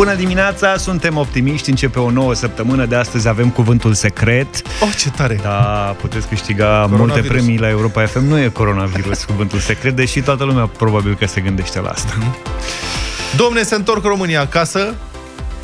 [0.00, 4.62] Bună dimineața, suntem optimiști, începe o nouă săptămână, de astăzi avem cuvântul secret.
[4.80, 5.38] Oh, ce tare!
[5.42, 8.24] Da, puteți câștiga multe premii la Europa FM.
[8.24, 12.12] Nu e coronavirus cuvântul secret, deși toată lumea probabil că se gândește la asta.
[13.36, 14.94] Domne, se întorc România acasă,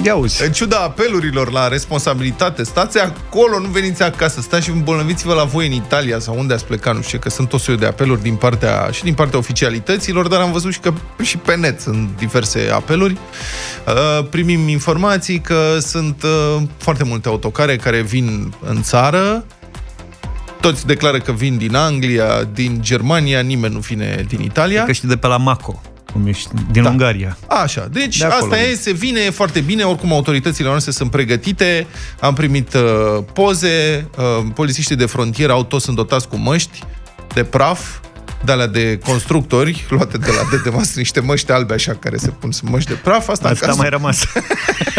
[0.03, 0.45] Ia uzi.
[0.45, 5.67] În ciuda apelurilor la responsabilitate, stați acolo, nu veniți acasă, stați și îmbolnăviți-vă la voi
[5.67, 8.89] în Italia sau unde ați plecat, nu știu, că sunt o de apeluri din partea,
[8.93, 13.13] și din partea oficialităților, dar am văzut și că și pe net sunt diverse apeluri.
[13.87, 19.45] Uh, primim informații că sunt uh, foarte multe autocare care vin în țară,
[20.61, 24.85] toți declară că vin din Anglia, din Germania, nimeni nu vine din Italia.
[24.85, 25.83] Că și de pe la Maco
[26.17, 26.91] cum ești, din da.
[26.91, 27.37] Ungaria.
[27.49, 31.87] Așa, deci de asta e, se vine e foarte bine, oricum autoritățile noastre sunt pregătite,
[32.21, 36.83] am primit uh, poze, uh, polițiștii de frontieră au toți sunt dotați cu măști
[37.35, 37.81] de praf,
[38.45, 42.29] de alea de constructori, luate de la de Mas, niște măști albe așa care se
[42.29, 43.29] pun, sunt măști de praf.
[43.29, 44.25] Asta, asta mai rămas.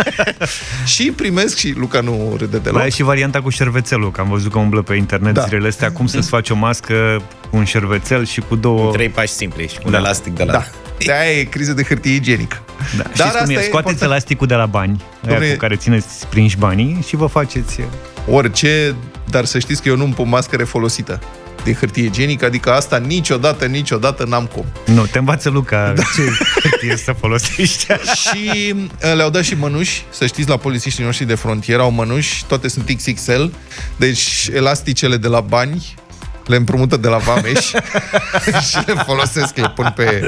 [0.93, 2.77] și primesc și Luca nu râde deloc.
[2.77, 5.43] Mai e și varianta cu șervețelul, că am văzut că umblă pe internet da.
[5.43, 8.85] zilele astea, cum să-ți faci o mască cu un șervețel și cu două...
[8.85, 9.97] Cu trei pași simpli și cu da.
[9.97, 10.51] un elastic de la...
[10.51, 10.65] Da.
[11.05, 12.63] De aia e criză de hârtie igienică.
[12.97, 13.03] Da.
[13.15, 13.53] Dar Știți cum e?
[13.53, 14.01] Scoateți important.
[14.01, 15.51] elasticul de la bani, Dom'le...
[15.51, 17.79] cu care țineți prinși banii și vă faceți...
[18.29, 18.95] Orice,
[19.29, 21.19] dar să știți că eu nu-mi pun mască refolosită
[21.63, 24.65] de hârtie igienică, adică asta niciodată, niciodată n-am cum.
[24.85, 26.01] Nu, te învață Luca da.
[26.01, 26.21] ce
[26.61, 27.85] hârtie să folosești.
[28.21, 32.45] și uh, le-au dat și mănuși, să știți, la polițiștii noștri de frontieră au mănuși,
[32.45, 33.43] toate sunt XXL,
[33.95, 35.95] deci elasticele de la bani
[36.47, 37.65] le împrumută de la Vameș
[38.69, 40.27] și le folosesc, le pun pe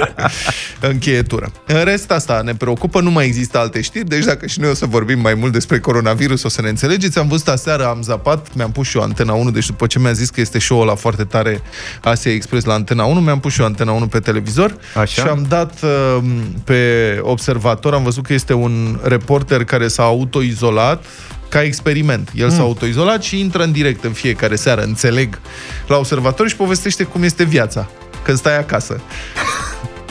[0.79, 1.51] încheietură.
[1.65, 4.73] În rest, asta ne preocupă, nu mai există alte știri, deci dacă și noi o
[4.73, 7.19] să vorbim mai mult despre coronavirus, o să ne înțelegeți.
[7.19, 10.11] Am văzut aseară, am zapat, mi-am pus și o Antena 1, deci după ce mi-a
[10.11, 11.61] zis că este show-ul la foarte tare
[12.01, 15.21] Asia Express la Antena 1, mi-am pus și o Antena 1 pe televizor Așa?
[15.21, 16.23] și am dat uh,
[16.63, 21.05] pe observator, am văzut că este un reporter care s-a autoizolat
[21.49, 22.31] ca experiment.
[22.35, 22.55] El mm.
[22.55, 25.39] s-a autoizolat și intră în direct în fiecare seară, înțeleg,
[25.87, 27.89] la observator și povestește cum este viața
[28.23, 29.01] când stai acasă.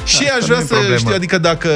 [0.09, 0.97] Și aș vrea să problemă.
[0.97, 1.71] știu, adică dacă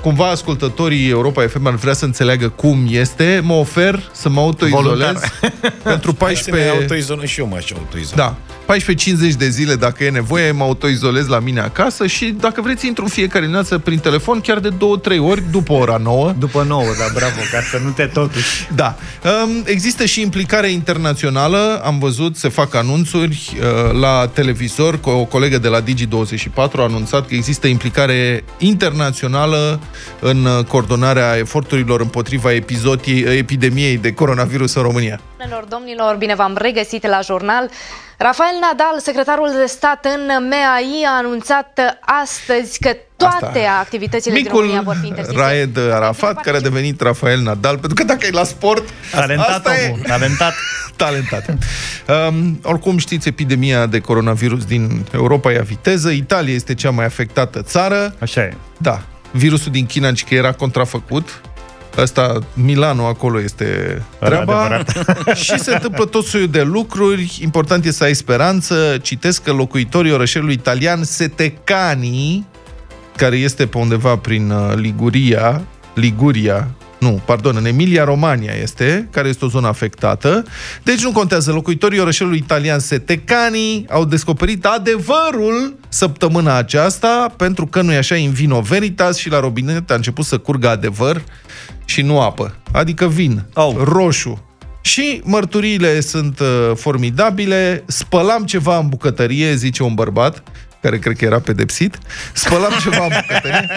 [0.00, 5.20] cumva ascultătorii Europa FM ar vrea să înțeleagă cum este, mă ofer să mă autoizolez
[5.82, 6.64] pentru 14...
[6.64, 8.22] Să autoizolăm și eu m-aș autoizola.
[8.22, 8.36] Da.
[8.72, 13.04] 14-50 de zile, dacă e nevoie, mă autoizolez la mine acasă și dacă vreți, intru
[13.04, 16.32] în fiecare dimineață prin telefon, chiar de 2-3 ori, după ora 9.
[16.38, 18.68] După 9, da, bravo, ca să nu te totuși.
[18.74, 18.96] Da.
[19.44, 25.58] Um, există și implicare internațională, am văzut, se fac anunțuri uh, la televizor, o colegă
[25.58, 29.80] de la Digi24 a anunțat că există implicare internațională
[30.20, 32.52] în coordonarea eforturilor împotriva
[33.36, 35.20] epidemiei de coronavirus în România.
[35.68, 37.70] Domnilor, bine v-am regăsit la jurnal.
[38.22, 41.80] Rafael Nadal, secretarul de stat în MEAI, a anunțat
[42.22, 43.78] astăzi că toate Asta.
[43.80, 45.38] activitățile Micul din România vor fi interzise.
[45.38, 49.70] Raed Arafat, care a devenit Rafael Nadal, pentru că dacă e la sport, talentat asta
[49.86, 50.08] omul, e...
[50.08, 50.54] talentat.
[50.96, 51.48] talentat.
[52.28, 57.04] Um, oricum știți, epidemia de coronavirus din Europa e a viteză, Italia este cea mai
[57.04, 58.14] afectată țară.
[58.18, 58.54] Așa e.
[58.78, 59.02] Da.
[59.30, 61.40] Virusul din China, că era contrafăcut,
[61.96, 64.82] Asta, Milano, acolo este treaba.
[65.44, 67.38] și se întâmplă tot soiul de lucruri.
[67.42, 68.98] Important e să ai speranță.
[69.02, 72.46] Citesc că locuitorii orășelului italian Setecani,
[73.16, 75.62] care este pe undeva prin uh, Liguria,
[75.94, 76.68] Liguria,
[77.02, 80.44] nu, pardon, în Emilia-Romania este, care este o zonă afectată.
[80.82, 81.52] Deci nu contează.
[81.52, 88.30] Locuitorii orășelului italian Setecani au descoperit adevărul săptămâna aceasta, pentru că nu e așa, in
[88.30, 91.22] vino veritas și la robinet a început să curgă adevăr
[91.84, 92.54] și nu apă.
[92.72, 93.74] Adică vin, oh.
[93.84, 94.46] roșu.
[94.80, 97.84] Și mărturiile sunt uh, formidabile.
[97.86, 100.42] Spălam ceva în bucătărie, zice un bărbat,
[100.80, 101.98] care cred că era pedepsit.
[102.32, 103.68] Spălam ceva în bucătărie.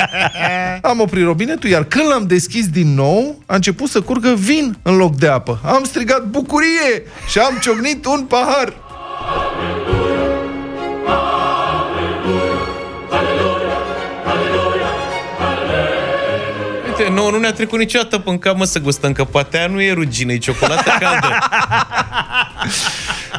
[0.81, 4.95] Am oprit robinetul, iar când l-am deschis din nou, a început să curgă vin în
[4.95, 5.59] loc de apă.
[5.63, 8.73] Am strigat bucurie și am ciocnit un pahar.
[17.16, 20.32] Nouă nu ne-a trecut niciodată până camă să gustăm, că poate aia nu e rugină,
[20.32, 21.28] e ciocolată caldă.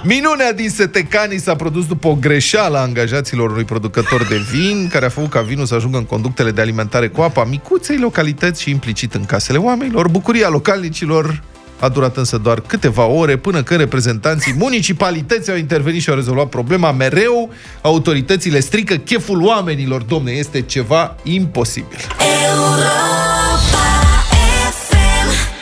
[0.02, 5.05] Minunea din Setecani s-a produs după o greșeală a angajaților unui producător de vin, care
[5.05, 8.70] a făcut ca vinul să ajungă în conductele de alimentare cu apa micuței localități și
[8.70, 10.08] implicit în casele oamenilor.
[10.08, 11.43] Bucuria localnicilor
[11.81, 16.46] a durat însă doar câteva ore până când reprezentanții municipalității au intervenit și au rezolvat
[16.46, 16.93] problema.
[16.93, 17.50] Mereu
[17.81, 21.99] autoritățile strică cheful oamenilor, domne, este ceva imposibil.
[22.46, 23.35] Europa FM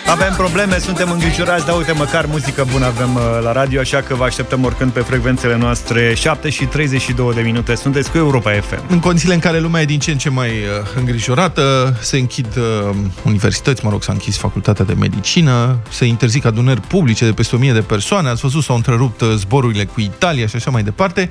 [0.07, 4.15] Avem probleme, suntem îngrijorați, dar uite, măcar muzică bună avem uh, la radio, așa că
[4.15, 7.75] vă așteptăm oricând pe frecvențele noastre 7 și 32 de minute.
[7.75, 8.85] Sunteți cu Europa FM.
[8.89, 10.57] În condițiile în care lumea e din ce în ce mai uh,
[10.97, 16.81] îngrijorată, se închid uh, universități, mă rog, s-a închis facultatea de medicină, se interzic adunări
[16.81, 20.57] publice de peste 1000 de persoane, ați văzut, s-au întrerupt uh, zborurile cu Italia și
[20.57, 21.31] așa mai departe.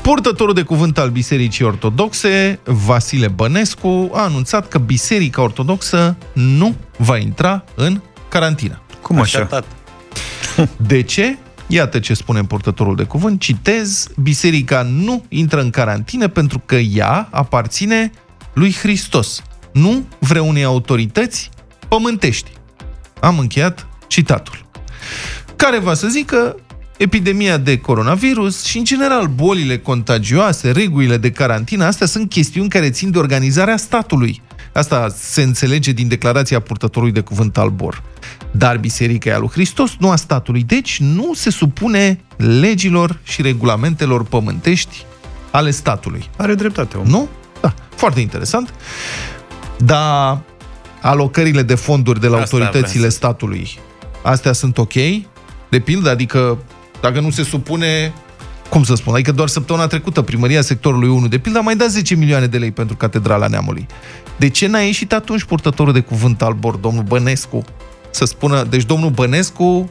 [0.00, 7.16] Purtătorul de cuvânt al Bisericii Ortodoxe, Vasile Bănescu, a anunțat că Biserica Ortodoxă nu va
[7.16, 8.80] intra în carantină.
[9.02, 9.48] Cum așa?
[9.50, 9.64] așa?
[10.76, 11.38] De ce?
[11.66, 17.28] Iată ce spune purtătorul de cuvânt, citez, biserica nu intră în carantină pentru că ea
[17.30, 18.10] aparține
[18.52, 19.42] lui Hristos,
[19.72, 21.50] nu vreunei autorități
[21.88, 22.50] pământești.
[23.20, 24.64] Am încheiat citatul.
[25.56, 26.56] Care va să zică
[26.96, 32.90] epidemia de coronavirus și, în general, bolile contagioase, regulile de carantină, astea sunt chestiuni care
[32.90, 34.42] țin de organizarea statului.
[34.72, 38.02] Asta se înțelege din declarația purtătorului de cuvânt al Bor.
[38.50, 43.42] Dar Biserica e a lui Hristos, nu a statului, deci nu se supune legilor și
[43.42, 45.04] regulamentelor pământești
[45.50, 46.30] ale statului.
[46.36, 47.06] Are dreptate, om.
[47.06, 47.28] Nu?
[47.60, 48.74] Da, foarte interesant.
[49.78, 50.40] Dar
[51.00, 53.78] alocările de fonduri de la Asta autoritățile statului,
[54.22, 54.92] astea sunt ok?
[55.68, 56.58] De pildă, adică
[57.00, 58.12] dacă nu se supune
[58.68, 61.88] cum să spun, adică doar săptămâna trecută primăria sectorului 1 de pildă a mai dat
[61.88, 63.86] 10 milioane de lei pentru Catedrala Neamului.
[64.40, 67.64] De ce n-a ieșit atunci purtătorul de cuvânt al bord, domnul Bănescu,
[68.10, 69.90] să spună, deci domnul Bănescu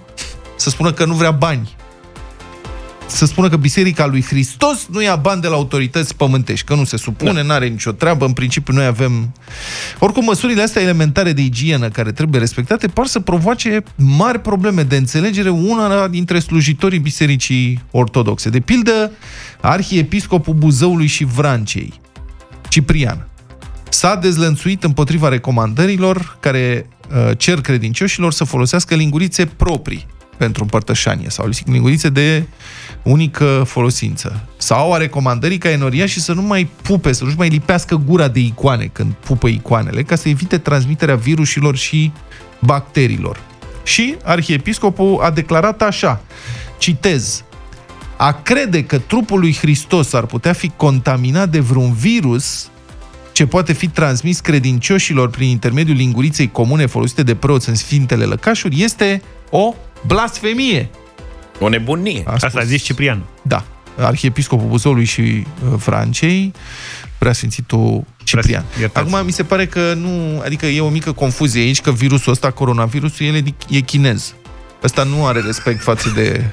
[0.56, 1.76] să spună că nu vrea bani.
[3.06, 6.84] Să spună că Biserica lui Hristos nu ia bani de la autorități pământești, că nu
[6.84, 7.42] se supune, da.
[7.42, 9.34] nu are nicio treabă, în principiu noi avem...
[10.00, 14.96] Oricum, măsurile astea elementare de igienă care trebuie respectate par să provoace mari probleme de
[14.96, 18.50] înțelegere una dintre slujitorii Bisericii Ortodoxe.
[18.50, 19.12] De pildă,
[19.62, 21.94] arhiepiscopul Buzăului și Vrancei,
[22.70, 23.29] Ciprian,
[23.90, 30.08] s-a dezlănțuit împotriva recomandărilor care uh, cer credincioșilor să folosească lingurițe proprii
[30.38, 32.44] pentru împărtășanie sau lingurițe de
[33.04, 34.46] unică folosință.
[34.58, 38.28] Sau a recomandării ca enoria și să nu mai pupe, să nu mai lipească gura
[38.28, 42.12] de icoane când pupă icoanele, ca să evite transmiterea virusilor și
[42.60, 43.40] bacteriilor.
[43.84, 46.22] Și arhiepiscopul a declarat așa,
[46.78, 47.44] citez,
[48.18, 52.70] a crede că trupul lui Hristos ar putea fi contaminat de vreun virus
[53.40, 58.84] ce poate fi transmis credincioșilor prin intermediul linguriței comune folosite de preoți în Sfintele Lăcașuri
[58.84, 59.76] este o
[60.08, 60.90] blasfemie.
[61.60, 62.24] O nebunie.
[62.26, 63.24] A Asta a zis Ciprian.
[63.42, 63.66] Da.
[63.98, 66.54] Arhiepiscopul Buzolului și uh, Francei,
[67.18, 68.66] preasfințitul Ciprian.
[68.80, 69.14] Iertați.
[69.14, 72.52] Acum mi se pare că nu, adică e o mică confuzie aici, că virusul ăsta,
[72.52, 74.34] coronavirusul, el e, e chinez.
[74.84, 76.46] Ăsta nu are respect față de...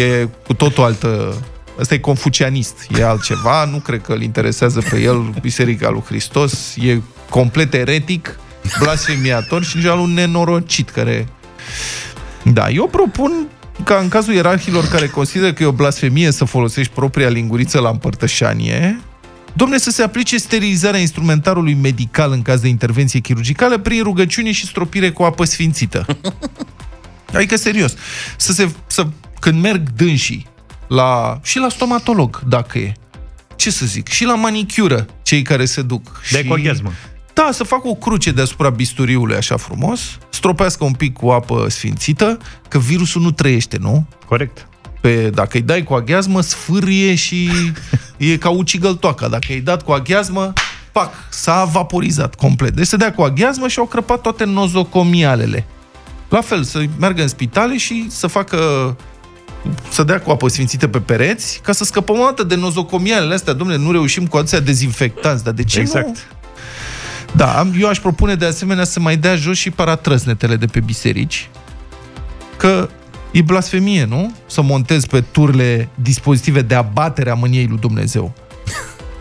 [0.00, 1.34] E cu totul altă
[1.78, 6.76] Ăsta e confucianist, e altceva, nu cred că îl interesează pe el Biserica lui Hristos,
[6.76, 8.38] e complet eretic,
[8.78, 11.28] blasfemiator și în un nenorocit care...
[12.52, 13.48] Da, eu propun
[13.84, 17.88] ca în cazul ierarhilor care consideră că e o blasfemie să folosești propria linguriță la
[17.88, 19.00] împărtășanie,
[19.52, 24.66] domne să se aplice sterilizarea instrumentarului medical în caz de intervenție chirurgicală prin rugăciune și
[24.66, 26.06] stropire cu apă sfințită.
[27.34, 27.94] Adică, serios,
[28.36, 29.06] să se, să,
[29.40, 30.46] când merg dânsii
[30.88, 32.92] la, și la stomatolog, dacă e.
[33.56, 34.08] Ce să zic?
[34.08, 36.20] Și la manicură, cei care se duc.
[36.30, 36.72] De și...
[37.32, 42.38] Da, să facă o cruce deasupra bisturiului așa frumos, stropească un pic cu apă sfințită,
[42.68, 44.06] că virusul nu trăiește, nu?
[44.26, 44.68] Corect.
[45.00, 47.50] Pe, dacă îi dai cu aghiazmă, sfârie și
[48.16, 49.28] e ca ucigăltoaca.
[49.28, 50.52] Dacă îi dat cu aghiazmă,
[50.92, 52.74] pac, s-a vaporizat complet.
[52.74, 55.66] Deci se dea cu aghiazmă și au crăpat toate nozocomialele.
[56.28, 58.56] La fel, să meargă în spitale și să facă
[59.90, 63.52] să dea cu apă sfințită pe pereți ca să scăpăm o dată de nozocomialele astea.
[63.52, 66.06] Domnule, nu reușim cu atâția dezinfectanți, dar de ce exact.
[66.06, 66.14] nu?
[67.32, 71.48] Da, eu aș propune de asemenea să mai dea jos și paratrăsnetele de pe biserici,
[72.56, 72.88] că
[73.30, 74.34] e blasfemie, nu?
[74.46, 78.34] Să montezi pe turle dispozitive de abatere a mâniei lui Dumnezeu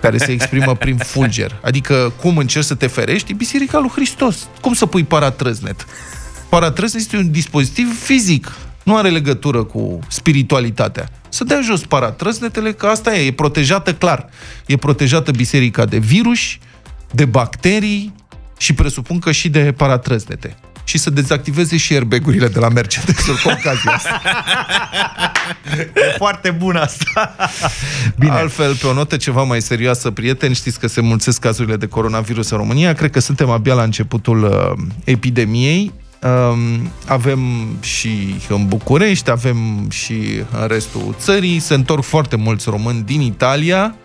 [0.02, 1.60] care se exprimă prin fulger.
[1.64, 3.32] Adică cum încerci să te ferești?
[3.32, 4.48] E Biserica lui Hristos.
[4.62, 5.86] Cum să pui paratrăznet?
[6.50, 8.56] Paratrăznet este un dispozitiv fizic
[8.88, 11.10] nu are legătură cu spiritualitatea.
[11.30, 14.30] Să dea jos paratrăsnetele, că asta e, e protejată clar.
[14.66, 16.40] E protejată biserica de virus,
[17.12, 18.14] de bacterii
[18.58, 20.56] și presupun că și de paratrăsnete.
[20.84, 24.22] Și să dezactiveze și airbagurile de la mercedes cu ocazia asta.
[25.96, 27.36] E foarte bun asta.
[28.20, 28.32] Bine.
[28.32, 32.50] Altfel, pe o notă ceva mai serioasă, prieteni, știți că se mulțesc cazurile de coronavirus
[32.50, 32.94] în România.
[32.94, 35.94] Cred că suntem abia la începutul uh, epidemiei.
[36.52, 37.40] Um, avem
[37.80, 41.60] și în București, avem și în restul țării.
[41.60, 43.96] Se întorc foarte mulți români din Italia.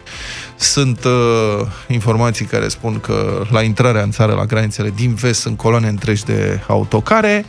[0.56, 5.56] Sunt uh, informații care spun că la intrarea în țară, la granițele din vest, sunt
[5.56, 7.44] coloane întregi de autocare.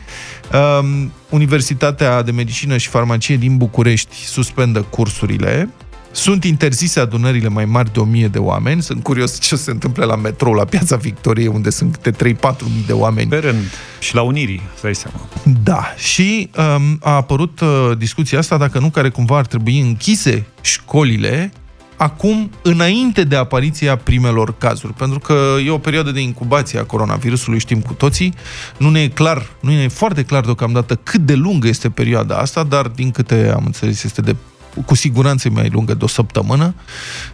[0.80, 5.70] Um, Universitatea de Medicină și Farmacie din București suspendă cursurile
[6.14, 8.82] sunt interzise adunările mai mari de 1000 de oameni.
[8.82, 12.84] Sunt curios ce se întâmplă la metrou, la Piața Victoriei, unde sunt câte 3-4 mii
[12.86, 13.30] de oameni.
[13.30, 13.64] Pe rând.
[14.00, 15.18] Și la Unirii, să dai seama.
[15.64, 15.94] Da.
[15.98, 21.52] Și um, a apărut uh, discuția asta dacă nu care cumva ar trebui închise școlile
[21.98, 24.94] acum, înainte de apariția primelor cazuri.
[24.94, 28.34] Pentru că e o perioadă de incubație a coronavirusului, știm cu toții.
[28.78, 32.38] Nu ne e clar, nu ne e foarte clar deocamdată cât de lungă este perioada
[32.38, 34.36] asta, dar din câte am înțeles este de
[34.86, 36.76] cu siguranță mai lungă de o săptămână,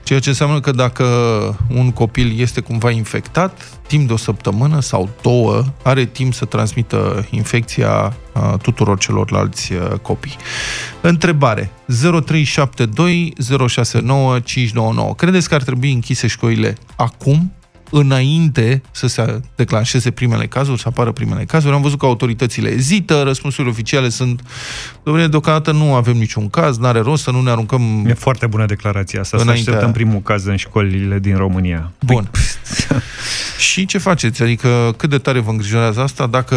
[0.03, 1.05] ceea ce înseamnă că dacă
[1.69, 7.27] un copil este cumva infectat, timp de o săptămână sau două, are timp să transmită
[7.29, 8.17] infecția
[8.61, 10.35] tuturor celorlalți copii.
[11.01, 13.33] Întrebare 0372
[13.67, 15.13] 069 599.
[15.15, 17.53] Credeți că ar trebui închise școlile acum,
[17.91, 21.73] înainte să se declanșeze primele cazuri, să apară primele cazuri.
[21.73, 24.41] Am văzut că autoritățile ezită, răspunsurile oficiale sunt
[25.03, 28.05] domnule, deocamdată nu avem niciun caz, n-are rost să nu ne aruncăm...
[28.07, 29.63] E foarte bună declarația asta, înainte...
[29.63, 31.91] să așteptăm primul caz în școlile din România.
[32.05, 32.29] Bun.
[33.69, 34.41] Și ce faceți?
[34.41, 36.55] Adică cât de tare vă îngrijorează asta dacă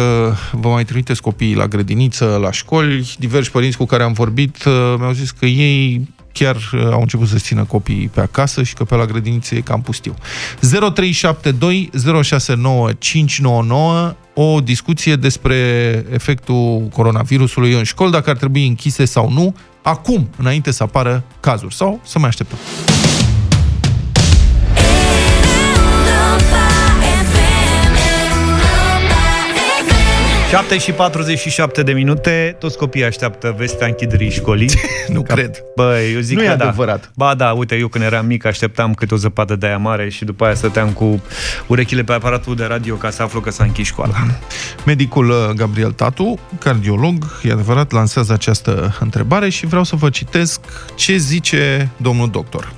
[0.51, 3.13] vă mai trimiteți copiii la grădiniță, la școli?
[3.19, 7.27] Diversi părinți cu care am vorbit uh, mi-au zis că ei chiar uh, au început
[7.27, 10.15] să țină copiii pe acasă și că pe la grădiniță e cam pustiu.
[10.59, 11.89] 0372
[12.21, 15.55] 069 599 o discuție despre
[16.11, 21.75] efectul coronavirusului în școli, dacă ar trebui închise sau nu, acum, înainte să apară cazuri,
[21.75, 22.57] sau să mai așteptăm.
[30.53, 34.69] 7 și 47 de minute, toți copiii așteaptă vestea închiderii școlii.
[35.13, 35.63] nu Ca, cred.
[35.75, 36.63] Bă, eu zic nu că e da.
[36.63, 37.11] adevărat.
[37.15, 40.25] Ba da, uite, eu când eram mic așteptam câte o zăpadă de aia mare și
[40.25, 41.21] după aia stăteam cu
[41.67, 44.13] urechile pe aparatul de radio ca să aflu că s-a închis școala.
[44.85, 50.59] Medicul uh, Gabriel Tatu, cardiolog, e adevărat, lansează această întrebare și vreau să vă citesc
[50.95, 52.73] ce zice domnul doctor.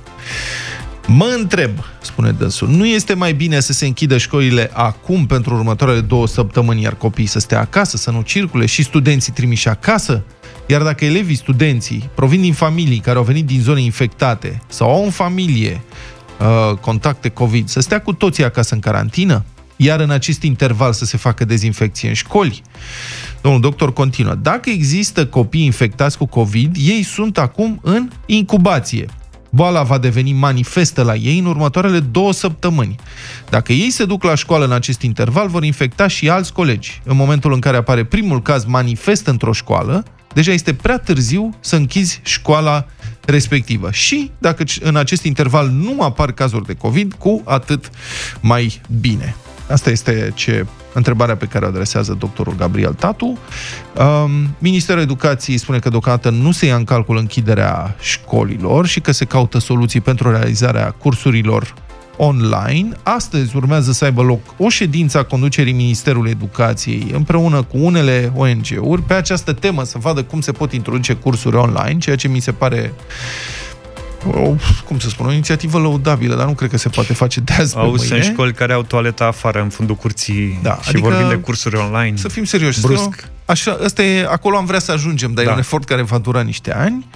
[1.08, 1.70] Mă întreb,
[2.00, 6.82] spune dânsul, nu este mai bine să se închidă școlile acum pentru următoarele două săptămâni,
[6.82, 10.22] iar copiii să stea acasă, să nu circule și studenții trimiși acasă?
[10.66, 15.04] Iar dacă elevii, studenții, provin din familii care au venit din zone infectate sau au
[15.04, 15.80] în familie
[16.40, 19.44] uh, contacte COVID, să stea cu toții acasă în carantină?
[19.76, 22.62] Iar în acest interval să se facă dezinfecție în școli?
[23.40, 24.34] Domnul doctor continuă.
[24.34, 29.06] Dacă există copii infectați cu COVID, ei sunt acum în incubație.
[29.56, 32.96] Boala va deveni manifestă la ei în următoarele două săptămâni.
[33.50, 37.00] Dacă ei se duc la școală în acest interval, vor infecta și alți colegi.
[37.04, 41.76] În momentul în care apare primul caz manifest într-o școală, deja este prea târziu să
[41.76, 42.86] închizi școala
[43.24, 43.90] respectivă.
[43.90, 47.90] Și dacă în acest interval nu apar cazuri de COVID, cu atât
[48.40, 49.36] mai bine.
[49.68, 50.66] Asta este ce
[50.96, 53.26] întrebarea pe care o adresează doctorul Gabriel Tatu.
[53.26, 59.12] Um, Ministerul Educației spune că deocamdată nu se ia în calcul închiderea școlilor și că
[59.12, 61.74] se caută soluții pentru realizarea cursurilor
[62.16, 62.88] online.
[63.02, 69.02] Astăzi urmează să aibă loc o ședință a conducerii Ministerului Educației împreună cu unele ONG-uri
[69.02, 72.52] pe această temă să vadă cum se pot introduce cursuri online, ceea ce mi se
[72.52, 72.92] pare
[74.24, 74.54] o,
[74.84, 77.76] cum să spun, o inițiativă lăudabilă, dar nu cred că se poate face de azi
[77.76, 78.22] Auzi, pe mâine.
[78.22, 81.76] sunt școli care au toaleta afară, în fundul curții da, și adică vorbim de cursuri
[81.76, 82.16] online.
[82.16, 82.80] Să fim serioși.
[82.80, 83.28] Brusc.
[83.46, 85.50] Așa, asta e, acolo am vrea să ajungem, dar da.
[85.50, 87.06] e un efort care va dura niște ani.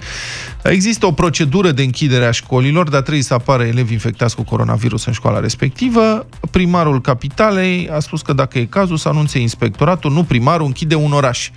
[0.63, 5.05] Există o procedură de închidere a școlilor, dar trebuie să apară elevi infectați cu coronavirus
[5.05, 6.25] în școala respectivă.
[6.51, 11.11] Primarul capitalei a spus că dacă e cazul să anunțe inspectoratul, nu primarul închide un
[11.11, 11.49] oraș.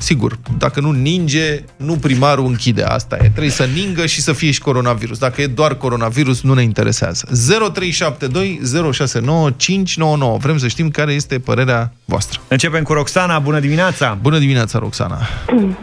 [0.00, 2.82] Sigur, dacă nu ninge, nu primarul închide.
[2.82, 3.28] Asta e.
[3.28, 5.18] Trebuie să ningă și să fie și coronavirus.
[5.18, 7.26] Dacă e doar coronavirus, nu ne interesează.
[7.72, 8.60] 0372
[8.92, 10.36] 069 599.
[10.38, 12.40] Vrem să știm care este părerea voastră.
[12.48, 13.38] Începem cu Roxana.
[13.38, 14.18] Bună dimineața!
[14.20, 15.18] Bună dimineața, Roxana!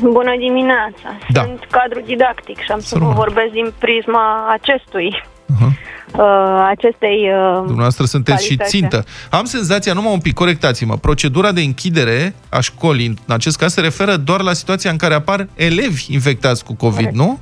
[0.01, 1.07] Bună dimineața!
[1.29, 1.41] Da.
[1.41, 3.17] Sunt cadru didactic și am să, Să vă rămână.
[3.19, 4.25] vorbesc din prisma
[4.59, 5.09] acestui
[5.55, 5.71] Uh-huh.
[6.15, 8.69] Uh, acestei uh, Dumneavoastră sunteți și calități.
[8.69, 9.05] țintă.
[9.29, 13.81] Am senzația, numai un pic, corectați-mă, procedura de închidere a școlii, în acest caz, se
[13.81, 17.15] referă doar la situația în care apar elevi infectați cu COVID, Corect.
[17.15, 17.39] nu?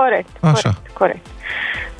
[0.00, 0.52] Corect, Așa.
[0.52, 1.26] corect, corect.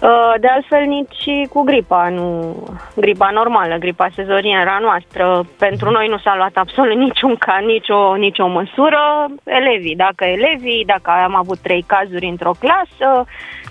[0.03, 2.57] Uh, De altfel, nici cu gripa, nu
[2.97, 5.47] gripa normală, gripa sezonieră a noastră.
[5.59, 9.01] Pentru noi nu s-a luat absolut niciun ca, nicio, nicio măsură.
[9.45, 13.25] Elevii, dacă elevii, dacă am avut trei cazuri într-o clasă,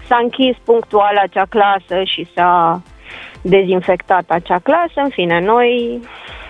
[0.08, 2.82] s-a închis punctual acea clasă și s-a
[3.42, 4.94] dezinfectat acea clasă.
[5.04, 6.00] În fine, noi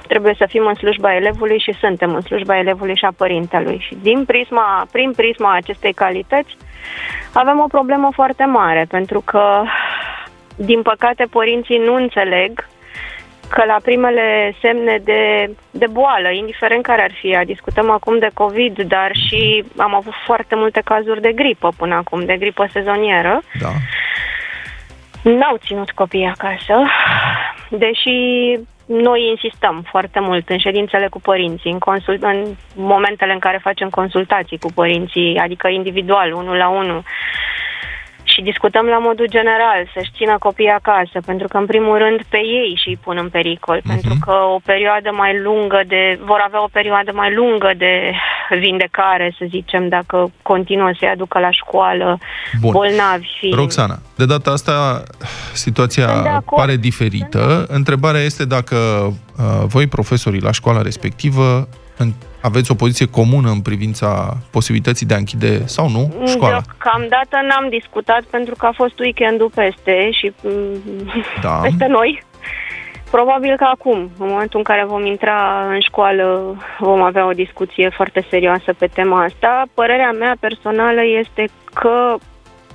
[0.08, 3.78] trebuie să fim în slujba elevului și suntem în slujba elevului și a părintelui.
[3.88, 6.56] Și din prisma, prin prisma acestei calități
[7.34, 9.64] avem o problemă foarte mare, pentru că,
[10.56, 12.68] din păcate, părinții nu înțeleg
[13.50, 18.82] că la primele semne de, de boală, indiferent care ar fi, discutăm acum de COVID,
[18.82, 23.42] dar și am avut foarte multe cazuri de gripă până acum, de gripă sezonieră.
[23.60, 23.70] Da.
[25.22, 26.82] N-au ținut copiii acasă,
[27.70, 28.10] deși
[28.86, 33.90] noi insistăm foarte mult în ședințele cu părinții, în, consult- în momentele în care facem
[33.90, 37.04] consultații cu părinții, adică individual, unul la unul
[38.36, 42.38] și discutăm la modul general, să-și țină copiii acasă, pentru că, în primul rând, pe
[42.38, 43.92] ei și îi pun în pericol, uh-huh.
[43.92, 47.94] pentru că o perioadă mai lungă de, vor avea o perioadă mai lungă de
[48.66, 52.18] vindecare, să zicem, dacă continuă să-i aducă la școală
[52.62, 52.72] Bun.
[52.72, 53.28] bolnavi.
[53.38, 53.48] Și...
[53.56, 55.04] Roxana, de data asta
[55.54, 56.08] situația
[56.56, 57.66] pare diferită.
[57.68, 62.12] Întrebarea este dacă uh, voi, profesorii la școala respectivă, în
[62.50, 66.62] aveți o poziție comună în privința posibilității de a închide sau nu școala?
[66.62, 70.34] Deocamdată n-am discutat pentru că a fost weekendul peste și
[71.42, 71.56] da.
[71.68, 72.24] peste noi.
[73.12, 77.90] Probabil că acum, în momentul în care vom intra în școală, vom avea o discuție
[77.90, 79.64] foarte serioasă pe tema asta.
[79.74, 82.16] Părerea mea personală este că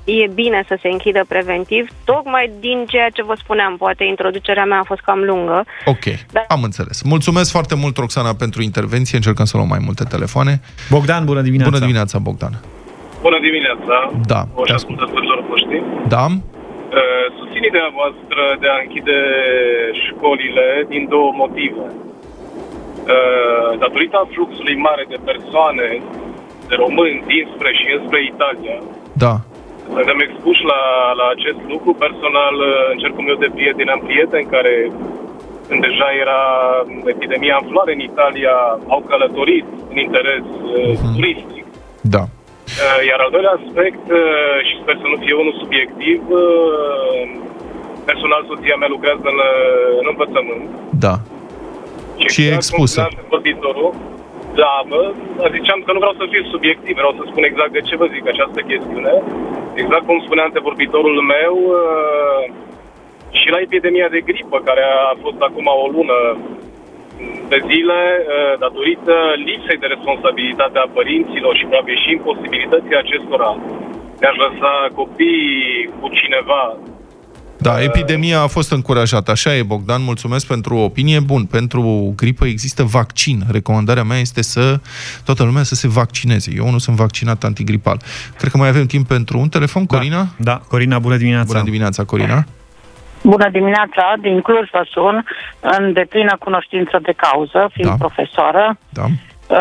[0.04, 4.78] e bine să se închidă preventiv, tocmai din ceea ce vă spuneam, poate introducerea mea
[4.78, 5.64] a fost cam lungă.
[5.84, 6.44] Ok, dar...
[6.48, 7.02] am înțeles.
[7.02, 10.60] Mulțumesc foarte mult, Roxana, pentru intervenție, încercăm să luăm mai multe telefoane.
[10.90, 11.70] Bogdan, bună dimineața!
[11.70, 12.54] Bună dimineața, Bogdan!
[13.26, 13.96] Bună dimineața!
[14.32, 14.40] Da.
[14.66, 15.82] Și ascultătorilor voștri.
[16.08, 16.24] Da.
[16.30, 19.18] Uh, susțin ideea voastră de a închide
[20.06, 21.84] școlile din două motive.
[23.14, 25.88] Uh, datorită fluxului mare de persoane,
[26.68, 28.76] de români dinspre și înspre Italia,
[29.24, 29.34] da.
[29.94, 30.80] Suntem expuși la,
[31.20, 31.90] la acest lucru.
[32.06, 32.56] Personal,
[32.92, 34.74] în cercul meu de prieteni, am prieteni care,
[35.68, 36.40] când deja era
[37.14, 38.54] epidemia în floare în Italia,
[38.94, 41.12] au călătorit în interes uh-huh.
[41.16, 41.64] turistic.
[42.16, 42.22] Da.
[42.80, 47.22] Uh, iar al doilea aspect, uh, și sper să nu fie unul subiectiv, uh,
[48.10, 49.38] personal soția mea lucrează în,
[50.00, 50.66] în învățământ.
[51.06, 51.14] Da.
[52.20, 53.00] Și, și e expusă.
[53.28, 53.90] Vorbitorul,
[54.54, 55.00] da, bă,
[55.56, 58.24] ziceam că nu vreau să fiu subiectiv, vreau să spun exact de ce vă zic
[58.28, 59.12] această chestiune.
[59.74, 62.42] Exact cum spunea antevorbitorul meu, uh,
[63.30, 66.18] și la epidemia de gripă, care a fost acum o lună
[67.48, 69.14] de zile, uh, datorită
[69.46, 73.50] lipsei de responsabilitate a părinților și probabil și imposibilității acestora
[74.20, 76.76] de a lăsa copiii cu cineva
[77.60, 79.30] da, epidemia a fost încurajată.
[79.30, 81.20] Așa e, Bogdan, mulțumesc pentru opinie.
[81.20, 83.42] Bun, pentru gripă există vaccin.
[83.50, 84.80] Recomandarea mea este să
[85.24, 86.52] toată lumea să se vaccineze.
[86.56, 88.00] Eu nu sunt vaccinat antigripal.
[88.36, 90.26] Cred că mai avem timp pentru un telefon, da, Corina?
[90.36, 91.52] Da, Corina, bună dimineața.
[91.52, 92.44] Bună dimineața, Corina.
[93.22, 95.24] Bună dimineața, din Cluj vă sun,
[95.60, 97.96] în deplină cunoștință de cauză, fiind da.
[97.96, 98.78] profesoară.
[98.88, 99.04] Da.
[99.50, 99.56] Uh,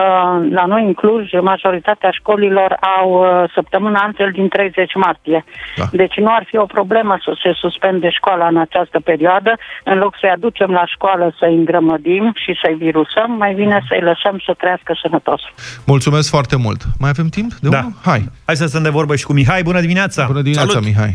[0.52, 5.44] la noi în Cluj, majoritatea școlilor au uh, săptămâna antel din 30 martie.
[5.78, 5.86] Da.
[5.92, 9.58] Deci nu ar fi o problemă să se suspende școala în această perioadă.
[9.84, 14.42] În loc să-i aducem la școală să-i îngrămădim și să-i virusăm, mai bine să-i lăsăm
[14.46, 15.42] să trăiască sănătos.
[15.86, 16.82] Mulțumesc foarte mult.
[17.00, 17.78] Mai avem timp de da.
[17.78, 17.94] unul?
[18.04, 18.22] Hai.
[18.46, 19.64] Hai să stăm de vorbă și cu Mihai.
[19.64, 20.26] Bună dimineața!
[20.26, 20.88] Bună dimineața, Salut.
[20.88, 21.14] Mihai.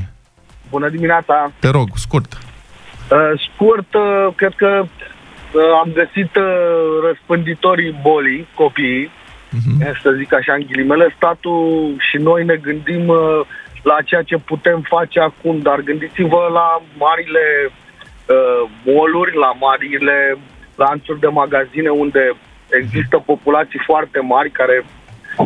[0.71, 1.51] Bună dimineața!
[1.59, 2.39] Te rog, scurt.
[3.11, 4.85] Uh, scurt, uh, cred că
[5.81, 6.45] am găsit uh,
[7.07, 10.01] răspânditorii bolii, copiii, uh-huh.
[10.03, 13.41] să zic așa în ghilimele, statul și noi ne gândim uh,
[13.83, 20.39] la ceea ce putem face acum, dar gândiți-vă la marile uh, moluri, la marile
[20.77, 22.33] lanțuri de magazine unde
[22.71, 24.85] există populații foarte mari care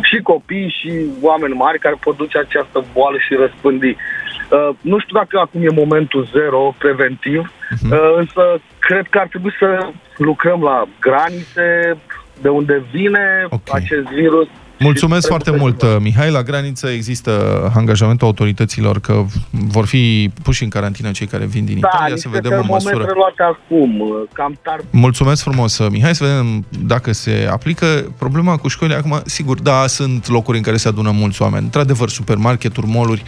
[0.01, 0.91] și copii și
[1.21, 3.89] oameni mari care pot duce această boală și răspândi.
[3.89, 7.91] Uh, nu știu dacă acum e momentul zero preventiv, uh-huh.
[7.91, 11.97] uh, însă cred că ar trebui să lucrăm la granițe
[12.41, 13.81] de unde vine okay.
[13.83, 14.47] acest virus
[14.79, 16.31] Mulțumesc foarte mult, Mihai.
[16.31, 17.31] La graniță există
[17.75, 22.29] angajamentul autorităților că vor fi puși în carantină cei care vin din da, Italia, să
[22.29, 23.05] vedem o măsură.
[23.15, 24.79] luate acum, cam tar...
[24.89, 27.85] Mulțumesc frumos, Mihai, să vedem dacă se aplică.
[28.17, 31.63] Problema cu școlile acum, sigur, da, sunt locuri în care se adună mulți oameni.
[31.63, 33.23] Într-adevăr, supermarketuri, moluri.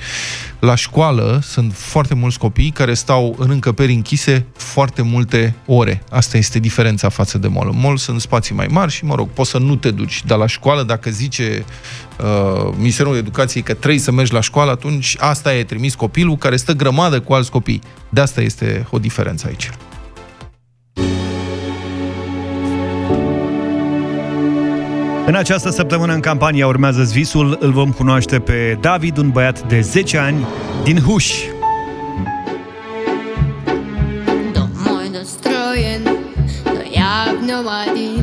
[0.60, 6.04] La școală sunt foarte mulți copii care stau în încăperi închise foarte multe ore.
[6.10, 7.70] Asta este diferența față de mall.
[7.74, 10.24] În mall sunt spații mai mari și, mă rog, poți să nu te duci.
[10.26, 11.66] Dar la școală, dacă zice zice
[12.20, 16.56] uh, Ministerul Educației că trebuie să mergi la școală, atunci asta e trimis copilul care
[16.56, 17.82] stă grămadă cu alți copii.
[18.10, 19.70] De asta este o diferență aici.
[25.26, 29.82] În această săptămână în campania urmează Zvisul, îl vom cunoaște pe David, un băiat de
[29.82, 30.46] 10 ani
[30.84, 31.34] din Huș.
[37.52, 38.21] no omadim Lo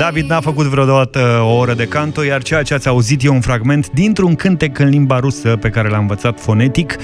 [0.00, 3.40] David n-a făcut vreodată o oră de canto, iar ceea ce ați auzit e un
[3.40, 6.96] fragment dintr-un cântec în limba rusă pe care l-a învățat fonetic.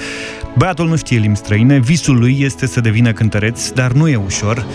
[0.57, 4.65] Băiatul nu știe limbi străine, visul lui este să devină cântăreț, dar nu e ușor.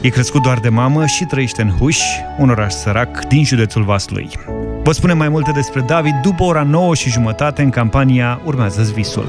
[0.00, 1.98] E crescut doar de mamă și trăiește în Huș,
[2.38, 4.28] un oraș sărac din județul Vaslui.
[4.82, 9.26] Vă spunem mai multe despre David după ora 9 și jumătate în campania Urmează-ți visul.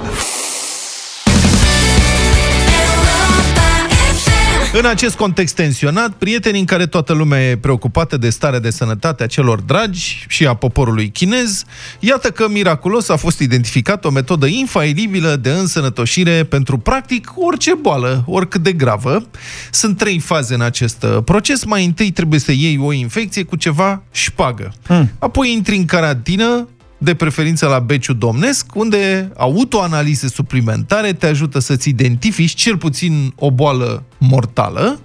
[4.78, 9.24] În acest context tensionat, prietenii în care toată lumea e preocupată de starea de sănătate
[9.24, 11.64] a celor dragi și a poporului chinez,
[12.00, 18.24] iată că miraculos a fost identificat o metodă infailibilă de însănătoșire pentru practic orice boală,
[18.28, 19.26] oricât de gravă.
[19.72, 21.64] Sunt trei faze în acest uh, proces.
[21.64, 24.74] Mai întâi trebuie să iei o infecție cu ceva șpagă.
[24.84, 25.12] Hmm.
[25.20, 26.68] Apoi intri în carantină,
[27.04, 33.52] de preferință la Beciu Domnesc, unde autoanalize suplimentare te ajută să-ți identifici cel puțin o
[33.52, 35.00] boală mortală.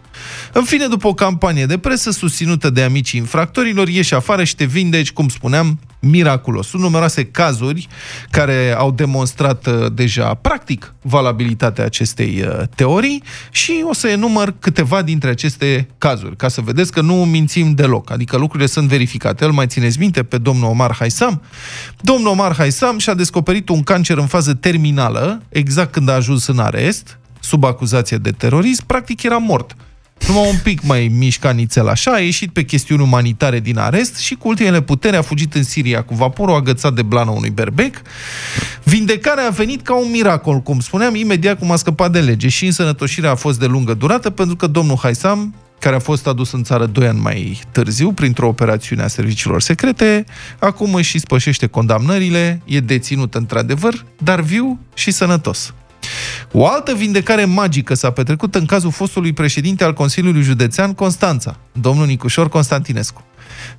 [0.52, 4.64] În fine, după o campanie de presă susținută de amicii infractorilor, ieși afară și te
[4.64, 6.66] vindeci, cum spuneam, miraculos.
[6.66, 7.88] Sunt numeroase cazuri
[8.30, 15.02] care au demonstrat uh, deja practic valabilitatea acestei uh, teorii și o să enumăr câteva
[15.02, 19.44] dintre aceste cazuri, ca să vedeți că nu mințim deloc, adică lucrurile sunt verificate.
[19.44, 21.42] El mai țineți minte pe domnul Omar Haisam?
[22.00, 26.58] Domnul Omar Haisam și-a descoperit un cancer în fază terminală, exact când a ajuns în
[26.58, 29.76] arest, sub acuzație de terorism, practic era mort
[30.26, 34.34] numai un pic mai mișca nițel așa, a ieșit pe chestiuni umanitare din arest și
[34.34, 38.02] cu ultimele putere a fugit în Siria cu vaporul agățat de blană unui berbec.
[38.82, 42.66] Vindecarea a venit ca un miracol, cum spuneam, imediat cum a scăpat de lege și
[42.66, 46.62] însănătoșirea a fost de lungă durată pentru că domnul Haisam care a fost adus în
[46.62, 50.24] țară doi ani mai târziu printr-o operațiune a serviciilor secrete,
[50.58, 55.74] acum își spășește condamnările, e deținut într-adevăr, dar viu și sănătos.
[56.52, 62.06] O altă vindecare magică s-a petrecut în cazul fostului președinte al Consiliului Județean Constanța, domnul
[62.06, 63.24] Nicușor Constantinescu.